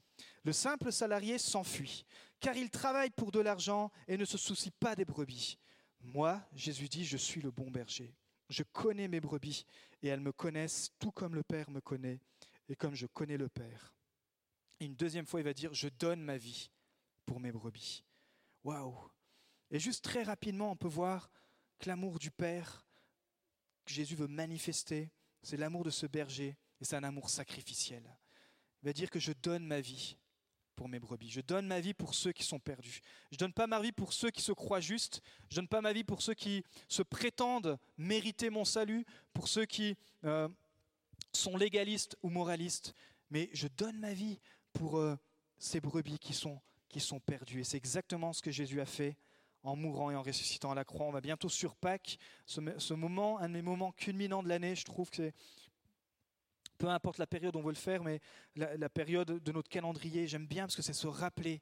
[0.44, 2.06] Le simple salarié s'enfuit,
[2.40, 5.60] car il travaille pour de l'argent et ne se soucie pas des brebis.
[6.02, 8.16] Moi, Jésus dit, je suis le bon berger.
[8.50, 9.66] Je connais mes brebis,
[10.02, 12.20] et elles me connaissent tout comme le Père me connaît,
[12.70, 13.94] et comme je connais le Père.
[14.80, 16.70] Une deuxième fois, il va dire, je donne ma vie
[17.26, 18.04] pour mes brebis.
[18.64, 18.96] Waouh
[19.72, 21.30] Et juste très rapidement, on peut voir
[21.80, 22.86] que l'amour du Père
[23.86, 25.12] que Jésus veut manifester,
[25.44, 28.04] c'est l'amour de ce berger, et c'est un amour sacrificiel.
[28.82, 30.18] Il va dire que je donne ma vie
[30.76, 31.30] pour mes brebis.
[31.30, 33.02] Je donne ma vie pour ceux qui sont perdus.
[33.32, 35.22] Je ne donne pas ma vie pour ceux qui se croient justes.
[35.50, 39.48] Je ne donne pas ma vie pour ceux qui se prétendent mériter mon salut, pour
[39.48, 40.50] ceux qui euh,
[41.32, 42.94] sont légalistes ou moralistes.
[43.30, 44.40] Mais je donne ma vie
[44.74, 45.16] pour euh,
[45.58, 47.62] ces brebis qui sont qui sont perdus.
[47.62, 49.18] Et c'est exactement ce que Jésus a fait
[49.64, 51.08] en mourant et en ressuscitant à la croix.
[51.08, 55.10] On va bientôt sur Pâques, ce, moment, un des moments culminants de l'année, je trouve
[55.10, 55.34] que c'est,
[56.78, 58.20] peu importe la période où on veut le faire, mais
[58.56, 61.62] la, période de notre calendrier, j'aime bien parce que c'est se rappeler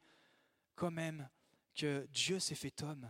[0.76, 1.30] quand même
[1.76, 3.08] que Dieu s'est fait homme,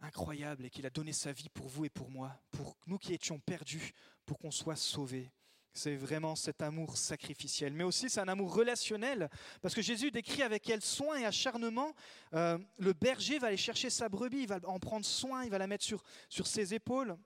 [0.00, 3.12] incroyable, et qu'il a donné sa vie pour vous et pour moi, pour nous qui
[3.12, 3.92] étions perdus,
[4.24, 5.30] pour qu'on soit sauvés.
[5.72, 7.72] C'est vraiment cet amour sacrificiel.
[7.72, 9.30] Mais aussi, c'est un amour relationnel,
[9.62, 11.94] parce que Jésus décrit avec quel soin et acharnement
[12.34, 15.58] euh, le berger va aller chercher sa brebis, il va en prendre soin, il va
[15.58, 17.16] la mettre sur, sur ses épaules.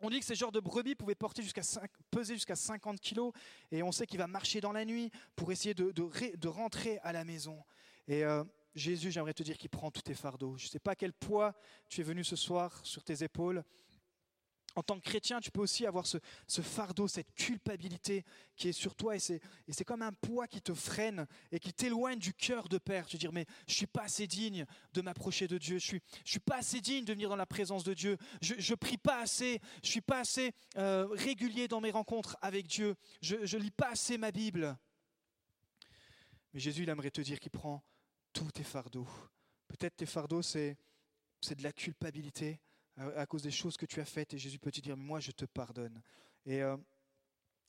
[0.00, 1.42] On dit que ces genres de brebis pouvaient porter
[2.10, 3.32] peser jusqu'à 50 kilos,
[3.72, 7.12] et on sait qu'il va marcher dans la nuit pour essayer de, de, rentrer à
[7.12, 7.64] la maison.
[8.06, 10.56] Et euh, Jésus, j'aimerais te dire qu'il prend tous tes fardeaux.
[10.58, 11.54] Je ne sais pas quel poids
[11.88, 13.64] tu es venu ce soir sur tes épaules,
[14.74, 16.18] en tant que chrétien, tu peux aussi avoir ce,
[16.62, 18.24] fardeau, cette culpabilité
[18.56, 19.40] qui est sur toi, et c'est,
[19.84, 23.06] comme un poids qui te freine et qui t'éloigne du cœur de Père.
[23.06, 26.30] Tu dis, mais je suis pas assez digne de m'approcher de Dieu, je suis, je
[26.32, 29.20] suis pas assez digne de venir dans la présence de Dieu, je ne prie pas
[29.20, 33.70] assez, je suis pas assez euh, régulier dans mes rencontres avec Dieu, je ne lis
[33.70, 34.76] pas assez ma Bible.
[36.52, 37.82] Mais Jésus, il aimerait te dire qu'il prend
[38.32, 39.08] tous tes fardeaux.
[39.68, 40.76] Peut-être tes fardeaux, c'est
[41.50, 42.60] de la culpabilité
[42.96, 44.34] à cause des choses que tu as faites.
[44.34, 46.00] Et Jésus peut te dire, moi, je te pardonne.
[46.46, 46.76] Et euh,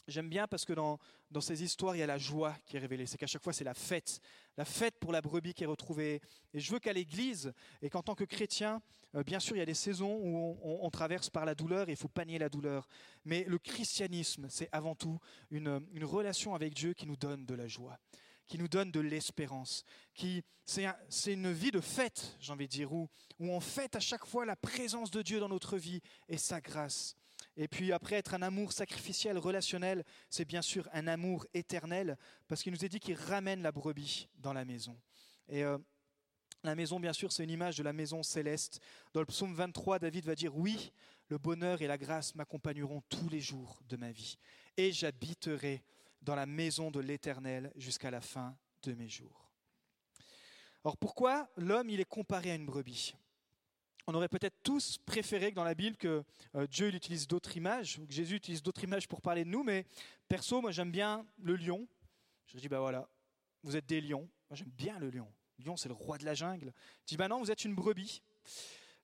[0.08, 1.00] j'aime bien parce que dans,
[1.32, 3.06] dans ces histoires, il y a la joie qui est révélée.
[3.06, 4.20] C'est qu'à chaque fois, c'est la fête.
[4.58, 6.22] La fête pour la brebis qui est retrouvée.
[6.54, 8.82] Et je veux qu'à l'Église, et qu'en tant que chrétien,
[9.16, 11.94] euh, bien sûr, il y a des saisons où on, traverse par la douleur et
[11.94, 12.88] il faut panier la douleur.
[13.26, 17.56] Mais le christianisme, c'est avant tout une, une relation avec Dieu qui nous donne de
[17.56, 18.00] la joie
[18.48, 19.84] qui nous donne de l'espérance.
[20.14, 24.26] Qui, c'est, une vie de fête, j'ai envie de dire, où, on fête à chaque
[24.26, 27.16] fois la présence de Dieu dans notre vie et sa grâce.
[27.58, 32.64] Et puis après, être un amour sacrificiel, relationnel, c'est bien sûr un amour éternel, parce
[32.64, 34.98] qu'il nous est dit qu'il ramène la brebis dans la maison.
[35.48, 35.78] Et euh,
[36.64, 38.82] la maison, bien sûr, c'est une image de la maison céleste.
[39.14, 40.92] Dans le psaume 23, David va dire, oui,
[41.30, 44.38] le bonheur et la grâce m'accompagneront tous les jours de ma vie,
[44.78, 45.84] et j'habiterai
[46.26, 49.50] dans la maison de l'Éternel jusqu'à la fin de mes jours.
[50.84, 53.16] Or pourquoi l'homme il est comparé à une brebis?
[54.08, 57.98] On aurait peut-être tous préféré que dans la Bible que euh, Dieu utilise d'autres images,
[57.98, 59.86] ou que Jésus utilise d'autres images pour parler de nous, mais
[60.28, 61.88] perso, moi j'aime bien le lion.
[62.46, 63.08] Je dis, bah voilà,
[63.64, 64.30] vous êtes des lions.
[64.50, 65.32] Moi j'aime bien le lion.
[65.58, 66.72] Le lion, c'est le roi de la jungle.
[67.02, 68.22] Je dis, bah non, vous êtes une brebis.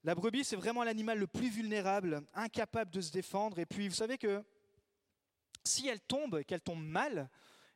[0.04, 3.58] La brebis, c'est vraiment l'animal le plus vulnérable, incapable de se défendre.
[3.58, 4.44] Et puis, vous savez que
[5.64, 7.30] si elle tombe, qu'elle tombe mal,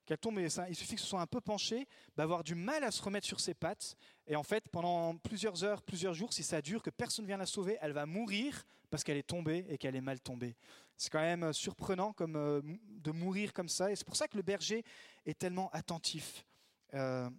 [0.05, 2.91] qu'elle tombe, il suffit que ce soit un peu penché, va avoir du mal à
[2.91, 3.95] se remettre sur ses pattes.
[4.27, 7.37] Et en fait, pendant plusieurs heures, plusieurs jours, si ça dure, que personne ne vient
[7.37, 10.55] la sauver, elle va mourir parce qu'elle est tombée et qu'elle est mal tombée.
[10.95, 13.91] C'est quand même euh, surprenant euh, de mourir comme ça.
[13.91, 14.83] Et c'est pour ça que le berger
[15.25, 16.45] est tellement attentif
[16.93, 17.29] euh,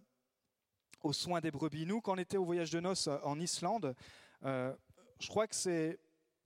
[1.02, 1.86] aux soins des brebis.
[1.86, 3.94] Nous, quand on était au voyage de noces en Islande,
[4.42, 5.98] je crois que c'est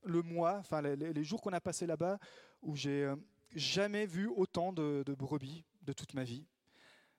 [0.04, 2.18] le mois, enfin les, les jours qu'on a passé là-bas,
[2.62, 3.12] où j'ai
[3.54, 6.46] jamais vu autant de, brebis de toute ma vie.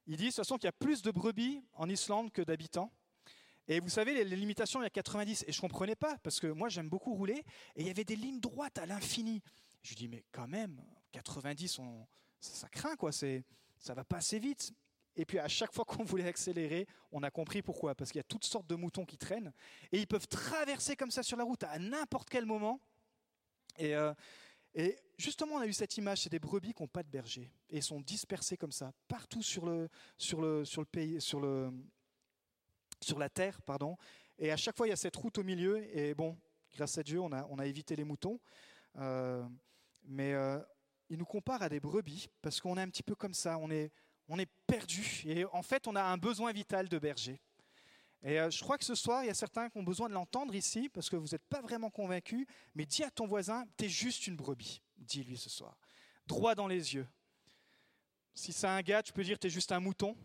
[0.08, 2.91] Il dit de toute façon qu'il y a plus de brebis en Islande que d'habitants.
[3.67, 5.46] Et vous savez, les, limitations, il y a 90.
[5.48, 7.44] Et je ne comprenais pas, parce que moi, j'aime beaucoup rouler.
[7.76, 9.41] Et il y avait des lignes droites à l'infini.
[9.84, 12.08] Je lui dis, mais quand même, 90, on,
[12.39, 13.12] ça, craint, quoi.
[13.12, 13.46] C'est,
[13.78, 14.74] ça va pas assez vite.
[15.15, 17.96] Et puis à chaque fois qu'on voulait accélérer, on a compris pourquoi.
[17.96, 19.54] Parce qu'il y a toutes sortes de moutons qui traînent.
[19.91, 22.80] Et ils peuvent traverser comme ça sur la route à n'importe quel moment.
[23.78, 24.13] Et, euh,
[24.73, 27.51] et justement, on a eu cette image, c'est des brebis qui n'ont pas de berger
[27.69, 31.71] et sont dispersées comme ça, partout sur le, sur le, sur le pays, sur le,
[33.01, 33.97] sur la terre, pardon.
[34.38, 35.84] Et à chaque fois, il y a cette route au milieu.
[35.95, 36.38] Et bon,
[36.75, 38.39] grâce à Dieu, on a, on a évité les moutons.
[38.97, 39.45] Euh,
[40.03, 40.60] mais euh,
[41.10, 43.57] il nous compare à des brebis parce qu'on est un petit peu comme ça.
[43.57, 43.91] On est,
[44.29, 45.21] on est perdu.
[45.25, 47.41] Et en fait, on a un besoin vital de berger.
[48.23, 50.13] Et euh, je crois que ce soir, il y a certains qui ont besoin de
[50.13, 52.45] l'entendre ici parce que vous n'êtes pas vraiment convaincus.
[52.75, 54.81] Mais dis à ton voisin, tu es juste une brebis.
[54.97, 55.75] Dis-lui ce soir.
[56.27, 57.07] Droit dans les yeux.
[58.34, 60.15] Si c'est un gars, tu peux dire tu es juste un mouton.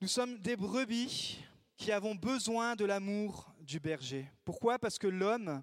[0.00, 1.40] Nous sommes des brebis
[1.76, 4.30] qui avons besoin de l'amour du berger.
[4.44, 4.78] Pourquoi?
[4.78, 5.62] Parce que l'homme,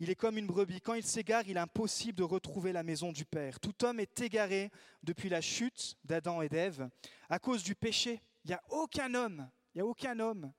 [0.00, 0.80] il est comme une brebis.
[0.80, 3.60] Quand il s'égare, il est impossible de retrouver la maison du Père.
[3.60, 4.70] Tout homme est égaré
[5.02, 6.88] depuis la chute d'Adam et d'Ève
[7.28, 8.22] à cause du péché.
[8.44, 10.52] Il n'y a aucun homme, il n'y a aucun homme.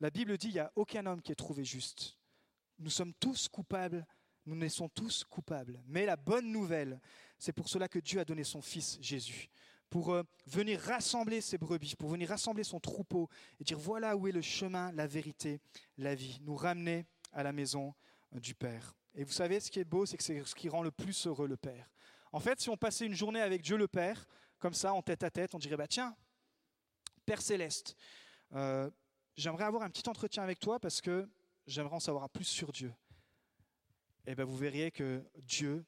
[0.00, 2.18] La Bible dit il n'y a aucun homme qui est trouvé juste.
[2.78, 4.06] Nous sommes tous coupables,
[4.46, 5.82] nous naissons tous coupables.
[5.86, 7.00] Mais la bonne nouvelle,
[7.38, 9.50] c'est pour cela que Dieu a donné son Fils Jésus
[9.92, 13.28] pour euh, venir rassembler ses brebis, pour venir rassembler son troupeau
[13.60, 15.60] et dire voilà où est le chemin, la vérité,
[15.98, 16.40] la vie.
[16.40, 17.94] Nous ramener à la maison
[18.34, 18.94] euh, du Père.
[19.14, 21.26] Et vous savez, ce qui est beau, c'est que c'est ce qui rend le plus
[21.26, 21.90] heureux le Père.
[22.32, 24.26] En fait, si on passait une journée avec Dieu le Père,
[24.58, 26.16] comme ça, en tête à tête, on dirait bah tiens,
[27.24, 27.96] Père céleste,
[28.54, 28.90] euh,
[29.36, 31.28] j'aimerais avoir un petit entretien avec toi parce que
[31.66, 32.92] j'aimerais en savoir plus sur Dieu.
[34.26, 35.84] Et bien vous verriez que Dieu,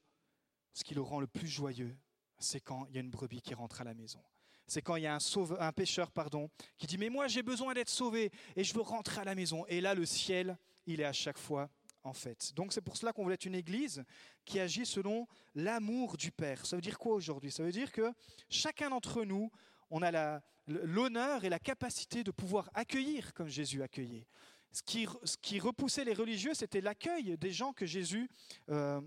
[0.72, 1.96] ce qui le rend le plus joyeux,
[2.38, 4.20] c'est quand il y a une brebis qui rentre à la maison.
[4.66, 7.42] C'est quand il y a un, sauve, un pêcheur pardon, qui dit Mais moi, j'ai
[7.42, 9.66] besoin d'être sauvé et je veux rentrer à la maison.
[9.66, 11.70] Et là, le ciel, il est à chaque fois
[12.02, 12.52] en fait.
[12.54, 14.04] Donc, c'est pour cela qu'on voulait être une église
[14.44, 16.64] qui agit selon l'amour du Père.
[16.66, 17.50] Ça veut dire quoi aujourd'hui?
[17.50, 18.12] Ça veut dire que
[18.48, 19.50] chacun d'entre nous,
[19.90, 24.26] on a l'honneur et la capacité de pouvoir accueillir comme Jésus accueillait.
[24.72, 28.28] Ce qui, repoussait les religieux, c'était l'accueil des gens que Jésus.
[28.70, 29.00] Euh,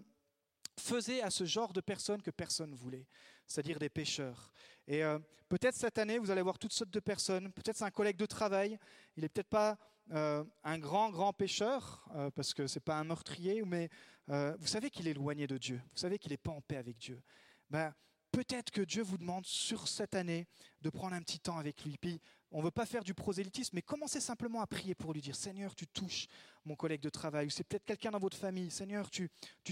[0.79, 3.05] faisait à ce genre de personnes que personne voulait,
[3.47, 4.51] c'est-à-dire des pêcheurs.
[4.87, 7.51] Et euh, peut-être cette année, vous allez voir toutes sortes de personnes.
[7.51, 8.77] Peut-être c'est un collègue de travail.
[9.15, 9.77] Il n'est peut-être pas
[10.11, 13.89] euh, un grand, grand pêcheur, euh, parce que ce n'est pas un meurtrier, mais
[14.29, 15.79] vous savez qu'il est éloigné de Dieu.
[15.93, 17.21] Vous savez qu'il n'est pas en paix avec Dieu.
[17.69, 17.93] Ben,
[18.37, 20.45] peut-être que Dieu vous demande sur cette année
[20.83, 21.97] de prendre un petit temps avec lui.
[21.97, 22.21] Puis
[22.51, 25.35] on ne veut pas faire du prosélytisme, mais commencez simplement à prier pour lui dire
[25.35, 26.27] Seigneur, tu touches
[26.63, 28.69] mon collègue de travail, ou c'est peut-être quelqu'un dans votre famille.
[28.69, 29.31] Seigneur, tu,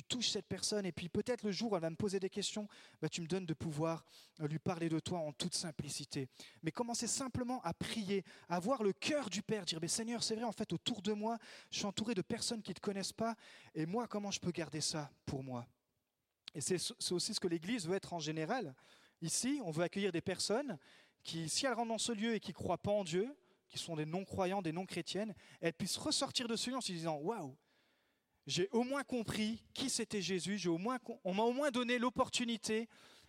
[0.10, 2.68] touches cette personne, et puis peut-être le jour où elle va me poser des questions,
[3.04, 4.04] bah, tu me donnes de pouvoir
[4.42, 6.28] euh, lui parler de toi en toute simplicité.
[6.64, 10.34] Mais commencez simplement à prier, à voir le cœur du Père, dire mais Seigneur, c'est
[10.34, 11.38] vrai, en fait, autour de moi,
[11.70, 13.36] je suis entouré de personnes qui ne te connaissent pas,
[13.76, 15.68] et moi, comment je peux garder ça pour moi?
[16.56, 16.80] Et c'est
[17.12, 18.74] aussi ce que l'Église veut être en général.
[19.22, 20.78] Ici, on veut accueillir des personnes
[21.22, 23.36] qui, si elles rentrent dans ce lieu et qui ne croient pas en Dieu,
[23.68, 27.18] qui sont des non-croyants, des non-chrétiennes, elles puissent ressortir de ce lieu en se disant
[27.18, 27.58] Waouh,
[28.48, 30.80] j'ai au moins compris qui c'était Jésus, au
[31.24, 32.88] on m'a au moins donné l'opportunité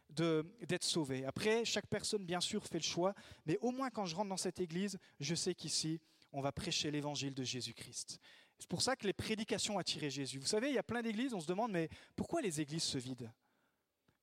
[0.09, 1.25] d'être sauvé.
[1.25, 4.37] Après, chaque personne, bien sûr, fait le choix, mais au moins quand je rentre dans
[4.37, 6.01] cette église, je sais qu'ici,
[6.33, 8.21] on va prêcher l'évangile de Jésus-Christ.
[8.59, 10.39] C'est pour ça que les prédications attiraient Jésus.
[10.39, 12.99] Vous savez, il y a plein d'églises, on se demande, mais pourquoi les églises se
[12.99, 13.31] vident?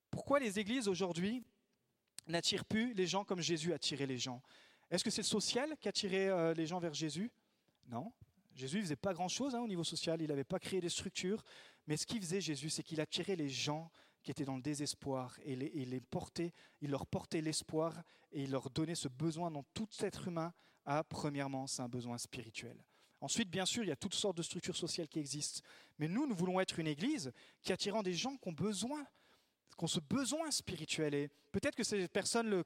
[0.10, 1.44] Pourquoi les églises aujourd'hui
[2.28, 4.42] n'attirent plus les gens comme Jésus attirait les gens?
[4.90, 7.32] Est-ce que c'est le social qui attirait euh, les gens vers Jésus?
[7.88, 8.12] Non.
[8.56, 11.44] Jésus ne faisait pas grand-chose hein, au niveau social, il n'avait pas créé des structures,
[11.88, 13.92] mais ce qu'il faisait Jésus, c'est qu'il attirait les gens
[14.22, 18.70] qui étaient dans le désespoir et, les, portait, il leur portait l'espoir et il leur
[18.70, 20.54] donnait ce besoin dont tout être humain
[20.86, 22.78] a, premièrement, c'est un besoin spirituel.
[23.24, 25.62] Ensuite, bien sûr, il y a toutes sortes de structures sociales qui existent,
[25.98, 27.32] mais nous, nous voulons être une église
[27.62, 29.02] qui attirant des gens qui ont besoin,
[29.78, 31.14] qui ont ce besoin spirituel.
[31.14, 32.64] Et peut-être que ces personnes ne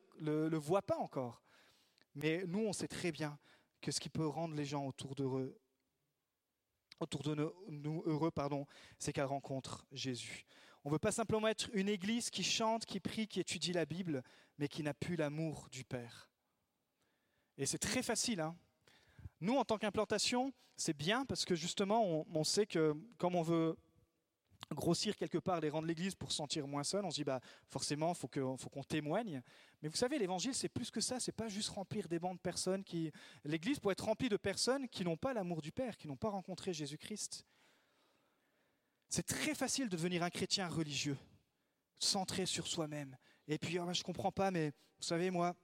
[0.48, 1.43] le, voient pas encore,
[2.15, 3.38] mais nous, on sait très bien
[3.82, 5.54] que ce qui peut rendre les gens autour de
[7.70, 8.65] nous heureux, pardon,
[8.98, 10.43] c'est qu'elles rencontrent Jésus.
[10.84, 13.86] On ne veut pas simplement être une église qui chante, qui prie, qui étudie la
[13.86, 14.24] Bible,
[14.58, 16.32] mais qui n'a plus l'amour du Père.
[17.60, 18.41] Et c'est très facile.
[18.41, 18.58] Hein
[19.39, 23.76] nous, en tant qu'implantation, c'est bien parce que justement, on, sait que comme on veut
[24.71, 27.06] grossir quelque part les rangs de l'Église pour se sentir moins seul.
[27.06, 29.41] On se dit, bah, forcément, il faut qu'on témoigne.
[29.82, 31.19] Mais vous savez, l'Évangile, c'est plus que ça.
[31.19, 33.12] C'est pas juste remplir des bancs de personnes qui...
[33.43, 36.30] L'Église peut être remplie de personnes qui n'ont pas l'amour du Père, qui n'ont pas
[36.30, 37.45] rencontré Jésus-Christ.
[39.10, 41.17] C'est très facile de devenir un chrétien religieux,
[42.00, 43.15] centré sur soi-même.
[43.47, 45.56] Et puis, oh, je comprends pas, mais vous savez, moi,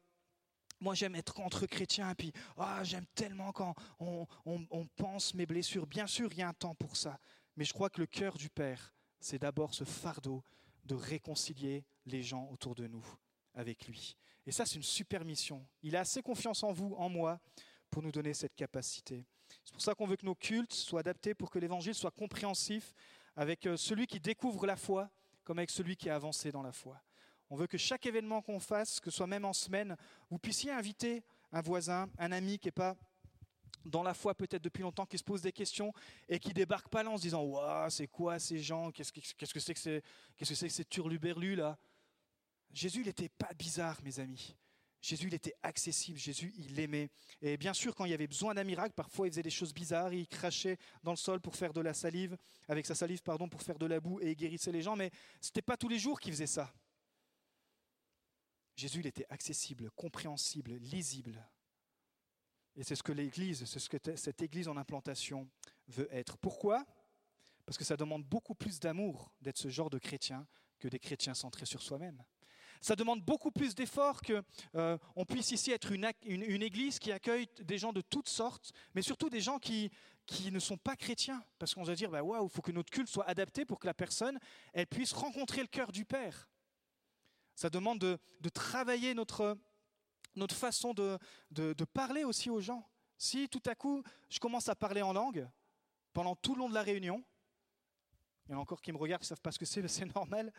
[0.83, 5.87] moi, j'aime être et puis oh, j'aime tellement quand on, on, pense mes blessures.
[5.87, 7.17] Bien sûr, il y a un temps pour ça.
[7.55, 10.43] Mais je crois que le cœur du Père, c'est d'abord ce fardeau
[10.83, 13.05] de réconcilier les gens autour de nous
[13.53, 14.17] avec lui.
[14.45, 15.65] Et ça, c'est une super mission.
[15.81, 17.39] Il a assez confiance en vous, en moi,
[17.89, 19.25] pour nous donner cette capacité.
[19.63, 22.93] C'est pour ça qu'on veut que nos cultes soient adaptés pour que l'évangile soit compréhensif
[23.35, 25.09] avec euh, celui qui découvre la foi
[25.45, 27.01] comme avec celui qui a avancé dans la foi.
[27.53, 29.95] On veut que chaque événement qu'on fasse, que ce soit même en semaine,
[30.31, 32.97] vous puissiez inviter un voisin, un ami qui n'est pas
[33.85, 35.93] dans la foi peut-être depuis longtemps, qui se pose des questions
[36.27, 38.89] et qui débarque pas là en se disant Waouh, c'est quoi ces gens?
[38.89, 40.03] Qu'est-ce que c'est que c'est
[40.35, 41.77] qu'est-ce là
[42.71, 44.55] Jésus, il n'était pas bizarre, mes amis.
[44.99, 46.17] Jésus, il était accessible.
[46.17, 47.11] Jésus, il aimait.
[47.39, 49.75] Et bien sûr, quand il y avait besoin d'un miracle, parfois il faisait des choses
[49.75, 50.11] bizarres.
[50.11, 52.35] Il crachait dans le sol pour faire de la salive,
[52.67, 54.95] avec sa salive, pour faire de la boue et il guérissait les gens.
[54.95, 56.73] Mais ce n'était pas tous les jours qu'il faisait ça.
[58.75, 61.47] Jésus, il était accessible, compréhensible, lisible.
[62.75, 65.47] Et c'est ce que l'Église, c'est ce que cette Église en implantation
[65.87, 66.37] veut être.
[66.37, 66.85] Pourquoi?
[67.65, 70.47] Parce que ça demande beaucoup plus d'amour d'être ce genre de chrétien
[70.79, 72.23] que des chrétiens centrés sur soi-même.
[72.81, 74.43] Ça demande beaucoup plus d'efforts qu'on
[74.75, 74.97] euh,
[75.29, 79.29] puisse ici être une, une, église qui accueille des gens de toutes sortes, mais surtout
[79.29, 79.89] des gens qui,
[80.25, 81.41] qui ne sont pas chrétiens.
[81.59, 83.87] Parce qu'on va dire, bah, waouh, il faut que notre culte soit adapté pour que
[83.87, 84.37] la personne
[84.73, 86.49] elle puisse rencontrer le cœur du Père.
[87.55, 89.57] Ça demande de, travailler notre,
[90.51, 92.87] façon de, parler aussi aux gens.
[93.17, 95.47] Si tout à coup, je commence à parler en langue
[96.13, 97.23] pendant tout le long de la réunion,
[98.47, 99.81] il y en a encore qui me regardent, qui ne savent pas ce que c'est,
[99.81, 100.51] mais c'est normal.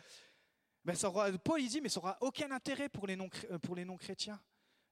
[0.83, 3.59] Ben ça aura, Paul il dit, mais ça n'aura aucun intérêt pour les, non, euh,
[3.59, 4.39] pour les non-chrétiens.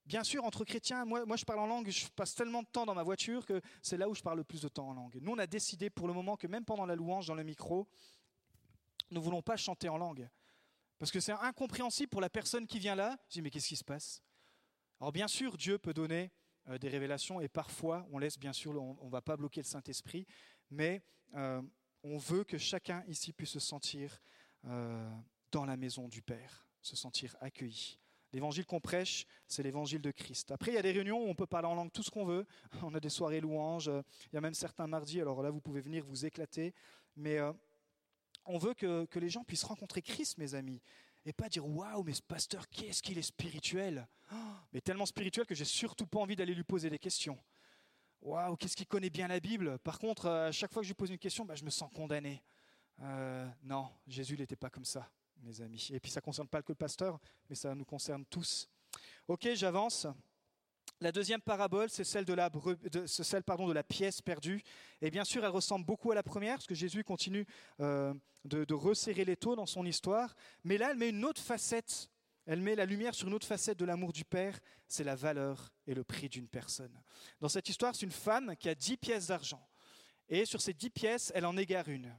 [0.06, 2.86] Bien sûr, entre chrétiens, moi, moi je parle en langue, je passe tellement de temps
[2.86, 5.18] dans ma voiture que c'est là où je parle le plus de temps en langue.
[5.22, 7.88] Nous, on a décidé pour le moment que même pendant la louange, dans le micro,
[9.12, 10.28] nous ne voulons pas chanter en langue.
[11.04, 13.18] Parce que c'est incompréhensible pour la personne qui vient là.
[13.28, 14.24] Je dis, mais qu'est-ce qui se passe?
[15.02, 16.32] Alors bien sûr, Dieu peut donner
[16.70, 19.66] euh, des révélations et parfois on laisse, bien sûr, on ne va pas bloquer le
[19.66, 20.26] Saint-Esprit,
[20.72, 21.04] mais
[21.36, 21.62] euh,
[22.06, 24.18] on veut que chacun ici puisse se sentir
[24.64, 25.14] euh,
[25.52, 28.00] dans la maison du Père, se sentir accueilli.
[28.32, 30.52] L'évangile qu'on prêche, c'est l'évangile de Christ.
[30.52, 32.24] Après, il y a des réunions où on peut parler en langue tout ce qu'on
[32.24, 32.48] veut.
[32.82, 33.92] On a des soirées louanges.
[34.32, 35.20] Il y a même certains mardis.
[35.20, 36.74] Alors là, vous pouvez venir vous éclater.
[37.18, 37.40] Mais
[38.46, 40.82] on veut que, les gens puissent rencontrer Christ, mes amis
[41.26, 44.36] et pas dire waouh, mais ce pasteur, qu'est-ce qu'il est spirituel oh,
[44.74, 47.40] Mais tellement spirituel que j'ai surtout pas envie d'aller lui poser des questions.
[48.22, 49.80] Waouh, qu'est-ce qu'il connaît bien la Bible?
[49.80, 51.90] Par contre, à chaque fois que je lui pose une question, bah, je me sens
[51.94, 52.42] condamné.
[53.02, 55.10] Euh, non, Jésus n'était pas comme ça,
[55.42, 55.90] mes amis.
[55.94, 58.70] Et puis ça ne concerne pas que le pasteur, mais ça nous concerne tous.
[59.28, 60.08] Ok, j'avance.
[61.02, 64.64] La deuxième parabole, c'est celle, de la, de pièce perdue.
[65.02, 67.46] Et bien sûr, elle ressemble beaucoup à la première, parce que Jésus continue
[67.80, 68.14] euh,
[68.46, 70.34] de, resserrer les taux dans son histoire.
[70.64, 72.10] Mais là, elle met une autre facette.
[72.46, 75.72] Elle met la lumière sur une autre facette de l'amour du Père, c'est la valeur
[75.88, 77.02] et le prix d'une personne.
[77.40, 79.66] Dans cette histoire, c'est une femme qui a dix pièces d'argent.
[80.28, 82.14] Et sur ces dix pièces, elle en égare une.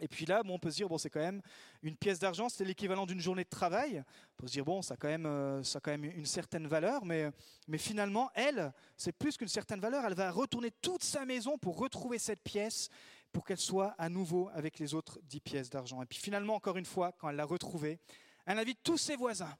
[0.00, 1.40] Et puis là, bon, on peut se dire, bon, c'est quand même
[1.82, 4.02] une pièce d'argent, c'est l'équivalent d'une journée de travail.
[4.32, 6.26] On peut se dire, bon, ça a quand même, euh, ça a quand même une
[6.26, 7.30] certaine valeur, mais,
[7.68, 10.04] mais finalement, elle, c'est plus qu'une certaine valeur.
[10.04, 12.88] Elle va retourner toute sa maison pour retrouver cette pièce,
[13.32, 16.02] pour qu'elle soit à nouveau avec les autres dix pièces d'argent.
[16.02, 17.98] Et puis finalement, encore une fois, quand elle l'a retrouvée,
[18.46, 19.56] elle invite tous ses voisins.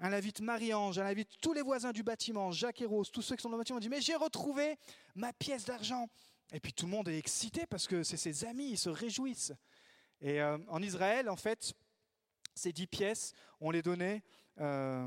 [0.00, 3.36] Elle invite Marie-Ange, elle invite tous les voisins du bâtiment, Jacques et Rose, tous ceux
[3.36, 4.76] qui sont dans le bâtiment, elle dit, mais j'ai retrouvé
[5.14, 6.08] ma pièce d'argent.
[6.52, 9.52] Et puis tout le monde est excité parce que c'est ses amis, ils se réjouissent.
[10.24, 11.74] Et euh, en Israël, en fait,
[12.54, 14.22] ces dix pièces, on les donnait
[14.58, 15.06] euh,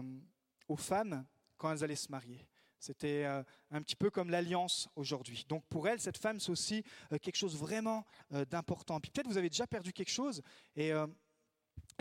[0.67, 1.25] aux femmes
[1.58, 2.47] quand elles allaient se marier.
[2.80, 5.43] C'était euh, un petit peu comme l'alliance aujourd'hui.
[5.49, 8.06] Donc pour elle, cette femme, c'est aussi quelque chose vraiment
[8.51, 8.99] d'important.
[8.99, 10.43] Puis peut-être vous avez déjà perdu quelque chose
[10.75, 10.93] et,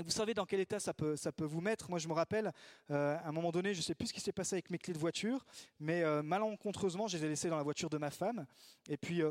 [0.04, 1.88] vous savez dans quel état ça peut, ça peut vous mettre.
[1.88, 2.52] Moi, je me rappelle,
[2.90, 4.92] à un moment donné, je ne sais plus ce qui s'est passé avec mes clés
[4.92, 5.46] de voiture,
[5.80, 8.46] mais malencontreusement, je les ai laissées dans la voiture de ma femme.
[8.90, 9.22] Et puis,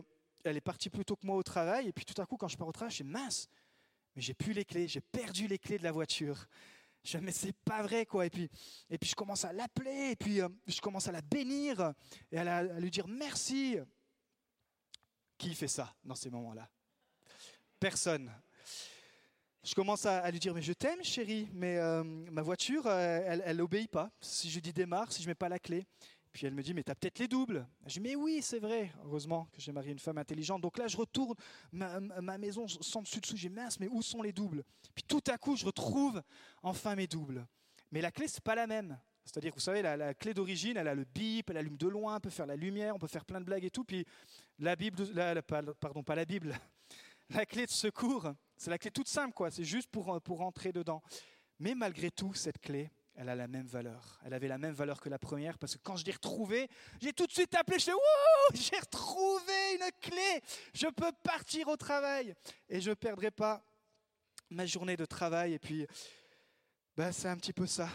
[0.43, 1.87] elle est partie plus tôt que moi au travail.
[1.87, 3.49] Et puis tout à coup, quand je pars au travail, je suis mince,
[4.15, 6.47] mais j'ai plus les clés, j'ai perdu les clés de la voiture.
[7.03, 8.25] Je mais c'est pas vrai quoi.
[8.25, 8.49] Et puis,
[8.89, 11.93] et puis je commence à l'appeler, et puis euh, je commence à la bénir
[12.31, 13.77] et à, lui dire merci.
[15.37, 16.69] Qui fait ça dans ces moments-là?
[17.79, 18.31] Personne.
[19.63, 23.43] Je commence à, lui dire mais je t'aime chérie, mais euh, ma voiture euh, elle,
[23.45, 24.09] elle obéit pas.
[24.21, 25.85] Si je dis démarre, si je mets pas la clé.
[26.35, 27.65] Puis elle me dit, mais tu as peut-être les doubles.
[27.87, 28.91] Je dis, mais oui, c'est vrai.
[29.05, 30.61] Heureusement que j'ai marié une femme intelligente.
[30.61, 31.33] Donc là, je retourne
[31.71, 33.37] ma, maison sans dessus dessous.
[33.37, 34.65] J'ai mince, mais où sont les doubles?
[34.93, 36.21] Puis tout à coup, je retrouve
[36.61, 37.47] enfin mes doubles.
[37.89, 38.99] Mais la clé, c'est pas la même.
[39.23, 42.19] C'est-à-dire, vous savez, la, clé d'origine, elle a le bip, elle allume de loin, on
[42.19, 43.85] peut faire la lumière, on peut faire plein de blagues et tout.
[43.85, 44.05] Puis
[44.59, 46.53] la Bible, la, pardon, pas la Bible,
[47.29, 49.51] la clé de secours, c'est la clé toute simple, quoi.
[49.51, 51.01] C'est juste pour, pour rentrer dedans.
[51.59, 54.19] Mais malgré tout, cette clé, elle a la même valeur.
[54.25, 56.67] Elle avait la même valeur que la première parce que quand je l'ai retrouvée,
[57.01, 60.41] j'ai tout de suite appelé, je Wouh, j'ai retrouvé une clé,
[60.73, 62.35] je peux partir au travail
[62.67, 63.63] et je ne perdrai pas
[64.49, 65.53] ma journée de travail.
[65.53, 65.87] Et puis,
[66.95, 67.89] bah, c'est un petit peu ça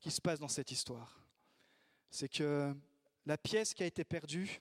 [0.00, 1.20] qui se passe dans cette histoire.
[2.10, 2.74] C'est que
[3.26, 4.60] la pièce qui a été perdue,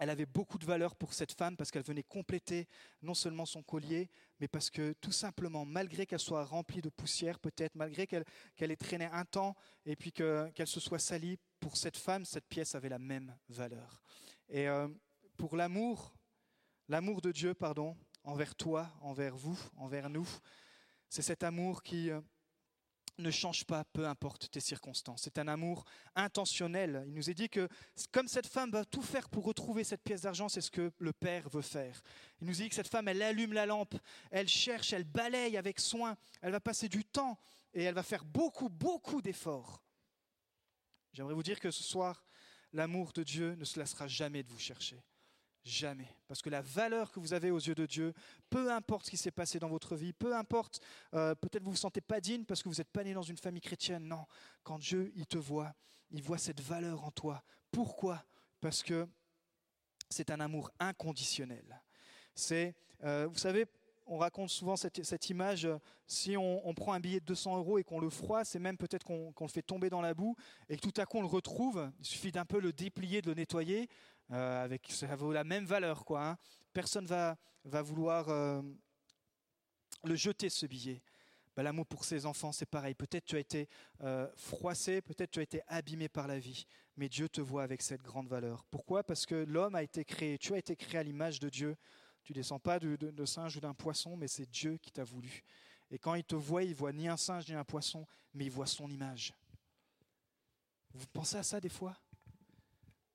[0.00, 2.66] elle avait beaucoup de valeur pour cette femme parce qu'elle venait compléter
[3.02, 4.08] non seulement son collier,
[4.40, 8.24] mais parce que tout simplement, malgré qu'elle soit remplie de poussière peut-être, malgré qu'elle
[8.58, 12.74] ait traîné un temps et puis qu'elle se soit salie, pour cette femme, cette pièce
[12.74, 14.00] avait la même valeur.
[14.48, 14.88] Et euh,
[15.36, 16.14] pour l'amour,
[16.88, 17.94] l'amour de Dieu, pardon,
[18.24, 20.28] envers toi, envers vous, envers nous,
[21.10, 22.10] c'est cet amour qui...
[22.10, 22.22] Euh,
[23.20, 25.22] ne change pas, peu importe tes circonstances.
[25.22, 27.04] C'est un amour intentionnel.
[27.06, 27.68] Il nous est dit que
[28.12, 31.12] comme cette femme va tout faire pour retrouver cette pièce d'argent, c'est ce que le
[31.12, 32.00] Père veut faire.
[32.40, 33.94] Il nous dit que cette femme, elle allume la lampe,
[34.30, 37.38] elle cherche, elle balaye avec soin, elle va passer du temps
[37.74, 39.82] et elle va faire beaucoup, beaucoup d'efforts.
[41.12, 42.24] J'aimerais vous dire que ce soir,
[42.72, 45.02] l'amour de Dieu ne se lassera jamais de vous chercher.
[45.62, 46.08] Jamais.
[46.26, 48.14] Parce que la valeur que vous avez aux yeux de Dieu,
[48.48, 50.80] peu importe ce qui s'est passé dans votre vie, peu importe,
[51.14, 53.22] euh, peut-être vous ne vous sentez pas digne parce que vous n'êtes pas né dans
[53.22, 54.08] une famille chrétienne.
[54.08, 54.24] Non,
[54.62, 55.74] quand Dieu, il te voit,
[56.10, 57.42] il voit cette valeur en toi.
[57.70, 58.24] Pourquoi?
[58.60, 59.06] Parce que
[60.08, 61.82] c'est un amour inconditionnel.
[62.34, 63.66] C'est, euh, vous savez,
[64.10, 65.68] on raconte souvent cette, image,
[66.06, 69.04] si on, prend un billet de 200 euros et qu'on le froisse, c'est même peut-être
[69.04, 70.34] qu'on le fait tomber dans la boue
[70.68, 73.28] et que tout à coup on le retrouve, il suffit d'un peu le déplier, de
[73.28, 73.88] le nettoyer,
[74.32, 76.04] euh, avec, ça vaut la même valeur.
[76.04, 76.38] Quoi, hein.
[76.72, 78.62] Personne va, va vouloir euh,
[80.04, 81.02] le jeter, ce billet.
[81.56, 82.94] Bah, l'amour pour ses enfants, c'est pareil.
[82.94, 83.68] Peut-être tu as été
[84.02, 86.64] euh, froissé, peut-être tu as été abîmé par la vie,
[86.96, 88.64] mais Dieu te voit avec cette grande valeur.
[88.70, 89.02] Pourquoi?
[89.02, 91.76] Parce que l'homme a été créé, tu as été créé à l'image de Dieu.
[92.22, 95.04] Tu ne descends pas de, de singe ou d'un poisson, mais c'est Dieu qui t'a
[95.04, 95.42] voulu.
[95.90, 98.50] Et quand il te voit, il voit ni un singe ni un poisson, mais il
[98.50, 99.34] voit son image.
[100.92, 101.96] Vous pensez à ça des fois?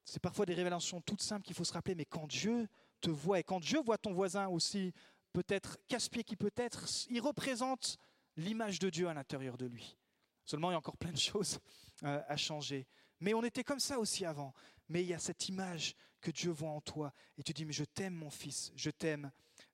[0.06, 2.68] C'est parfois des révélations toutes simples qu'il faut se rappeler, mais quand Dieu
[3.02, 4.94] te voit et quand Dieu voit ton voisin aussi,
[5.34, 7.98] peut-être casse-pied qui peut être, il représente
[8.38, 9.98] l'image de Dieu à l'intérieur de lui.
[10.46, 11.60] Seulement, il y a encore plein de choses
[12.04, 12.88] euh, à changer.
[13.20, 14.54] Mais on était comme ça aussi avant.
[14.90, 17.14] Mais il y a cette image que Dieu voit en toi.
[17.38, 19.32] Et tu dis, mais je t'aime mon fils, je t'aime,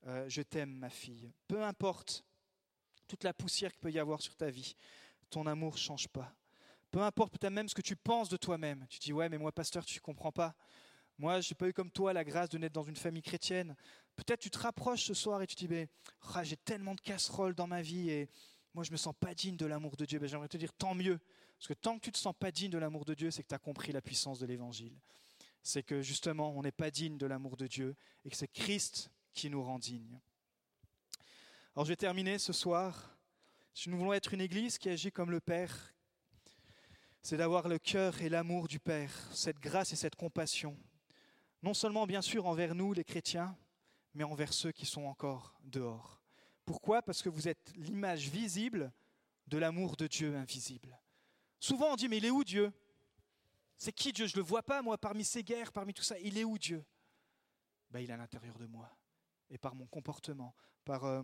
[0.07, 1.31] euh, je t'aime ma fille.
[1.47, 2.25] Peu importe
[3.07, 4.75] toute la poussière qu'il peut y avoir sur ta vie,
[5.29, 6.33] ton amour ne change pas.
[6.91, 8.85] Peu importe peut-être même ce que tu penses de toi-même.
[8.89, 10.53] Tu dis, ouais, mais moi, pasteur, tu ne comprends pas.
[11.17, 13.75] Moi, je n'ai pas eu comme toi la grâce de naître dans une famille chrétienne.
[14.15, 15.87] Peut-être tu te rapproches ce soir et tu te dis, mais,
[16.33, 18.29] ah, j'ai tellement de casseroles dans ma vie et
[18.73, 20.19] moi, je ne me sens pas digne de l'amour de Dieu.
[20.19, 21.19] Ben, J'aimerais te dire, tant mieux.
[21.57, 23.43] Parce que tant que tu ne te sens pas digne de l'amour de Dieu, c'est
[23.43, 24.97] que tu as compris la puissance de l'Évangile.
[25.63, 29.11] C'est que justement, on n'est pas digne de l'amour de Dieu et que c'est Christ
[29.33, 30.19] qui nous rend dignes.
[31.75, 33.15] Alors, je vais terminer ce soir.
[33.73, 35.93] Si nous voulons être une église qui agit comme le Père,
[37.21, 40.77] c'est d'avoir le cœur et l'amour du Père, cette grâce et cette compassion,
[41.61, 43.55] non seulement bien sûr envers nous les chrétiens,
[44.13, 46.19] mais envers ceux qui sont encore dehors.
[46.65, 47.01] Pourquoi?
[47.01, 48.91] Parce que vous êtes l'image visible
[49.47, 50.99] de l'amour de Dieu invisible.
[51.59, 52.73] Souvent on dit mais il est où Dieu?
[53.77, 54.27] C'est qui Dieu?
[54.27, 56.17] Je ne le vois pas moi parmi ces guerres, parmi tout ça.
[56.19, 56.85] Il est où Dieu?
[57.89, 58.89] Ben, Il est à l'intérieur de moi.
[59.49, 60.55] Et par mon comportement,
[60.85, 61.23] par, euh,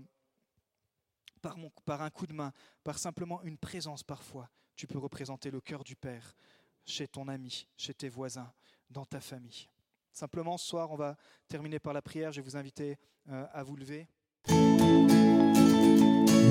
[1.41, 2.51] par, un coup de main,
[2.83, 6.35] par simplement une présence parfois, tu peux représenter le cœur du Père
[6.85, 8.49] chez ton ami, chez tes voisins,
[8.89, 9.67] dans ta famille.
[10.13, 11.17] Simplement, ce soir, on va
[11.49, 12.31] terminer par la prière.
[12.31, 12.97] Je vais vous inviter
[13.29, 14.07] euh, à vous lever.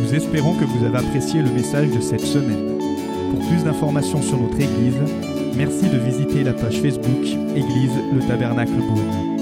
[0.06, 2.78] Nous espérons que vous avez apprécié le message de cette semaine.
[3.30, 5.00] Pour plus d'informations sur notre Église,
[5.56, 7.24] merci de visiter la page Facebook
[7.56, 9.35] Église le Tabernacle Beaune.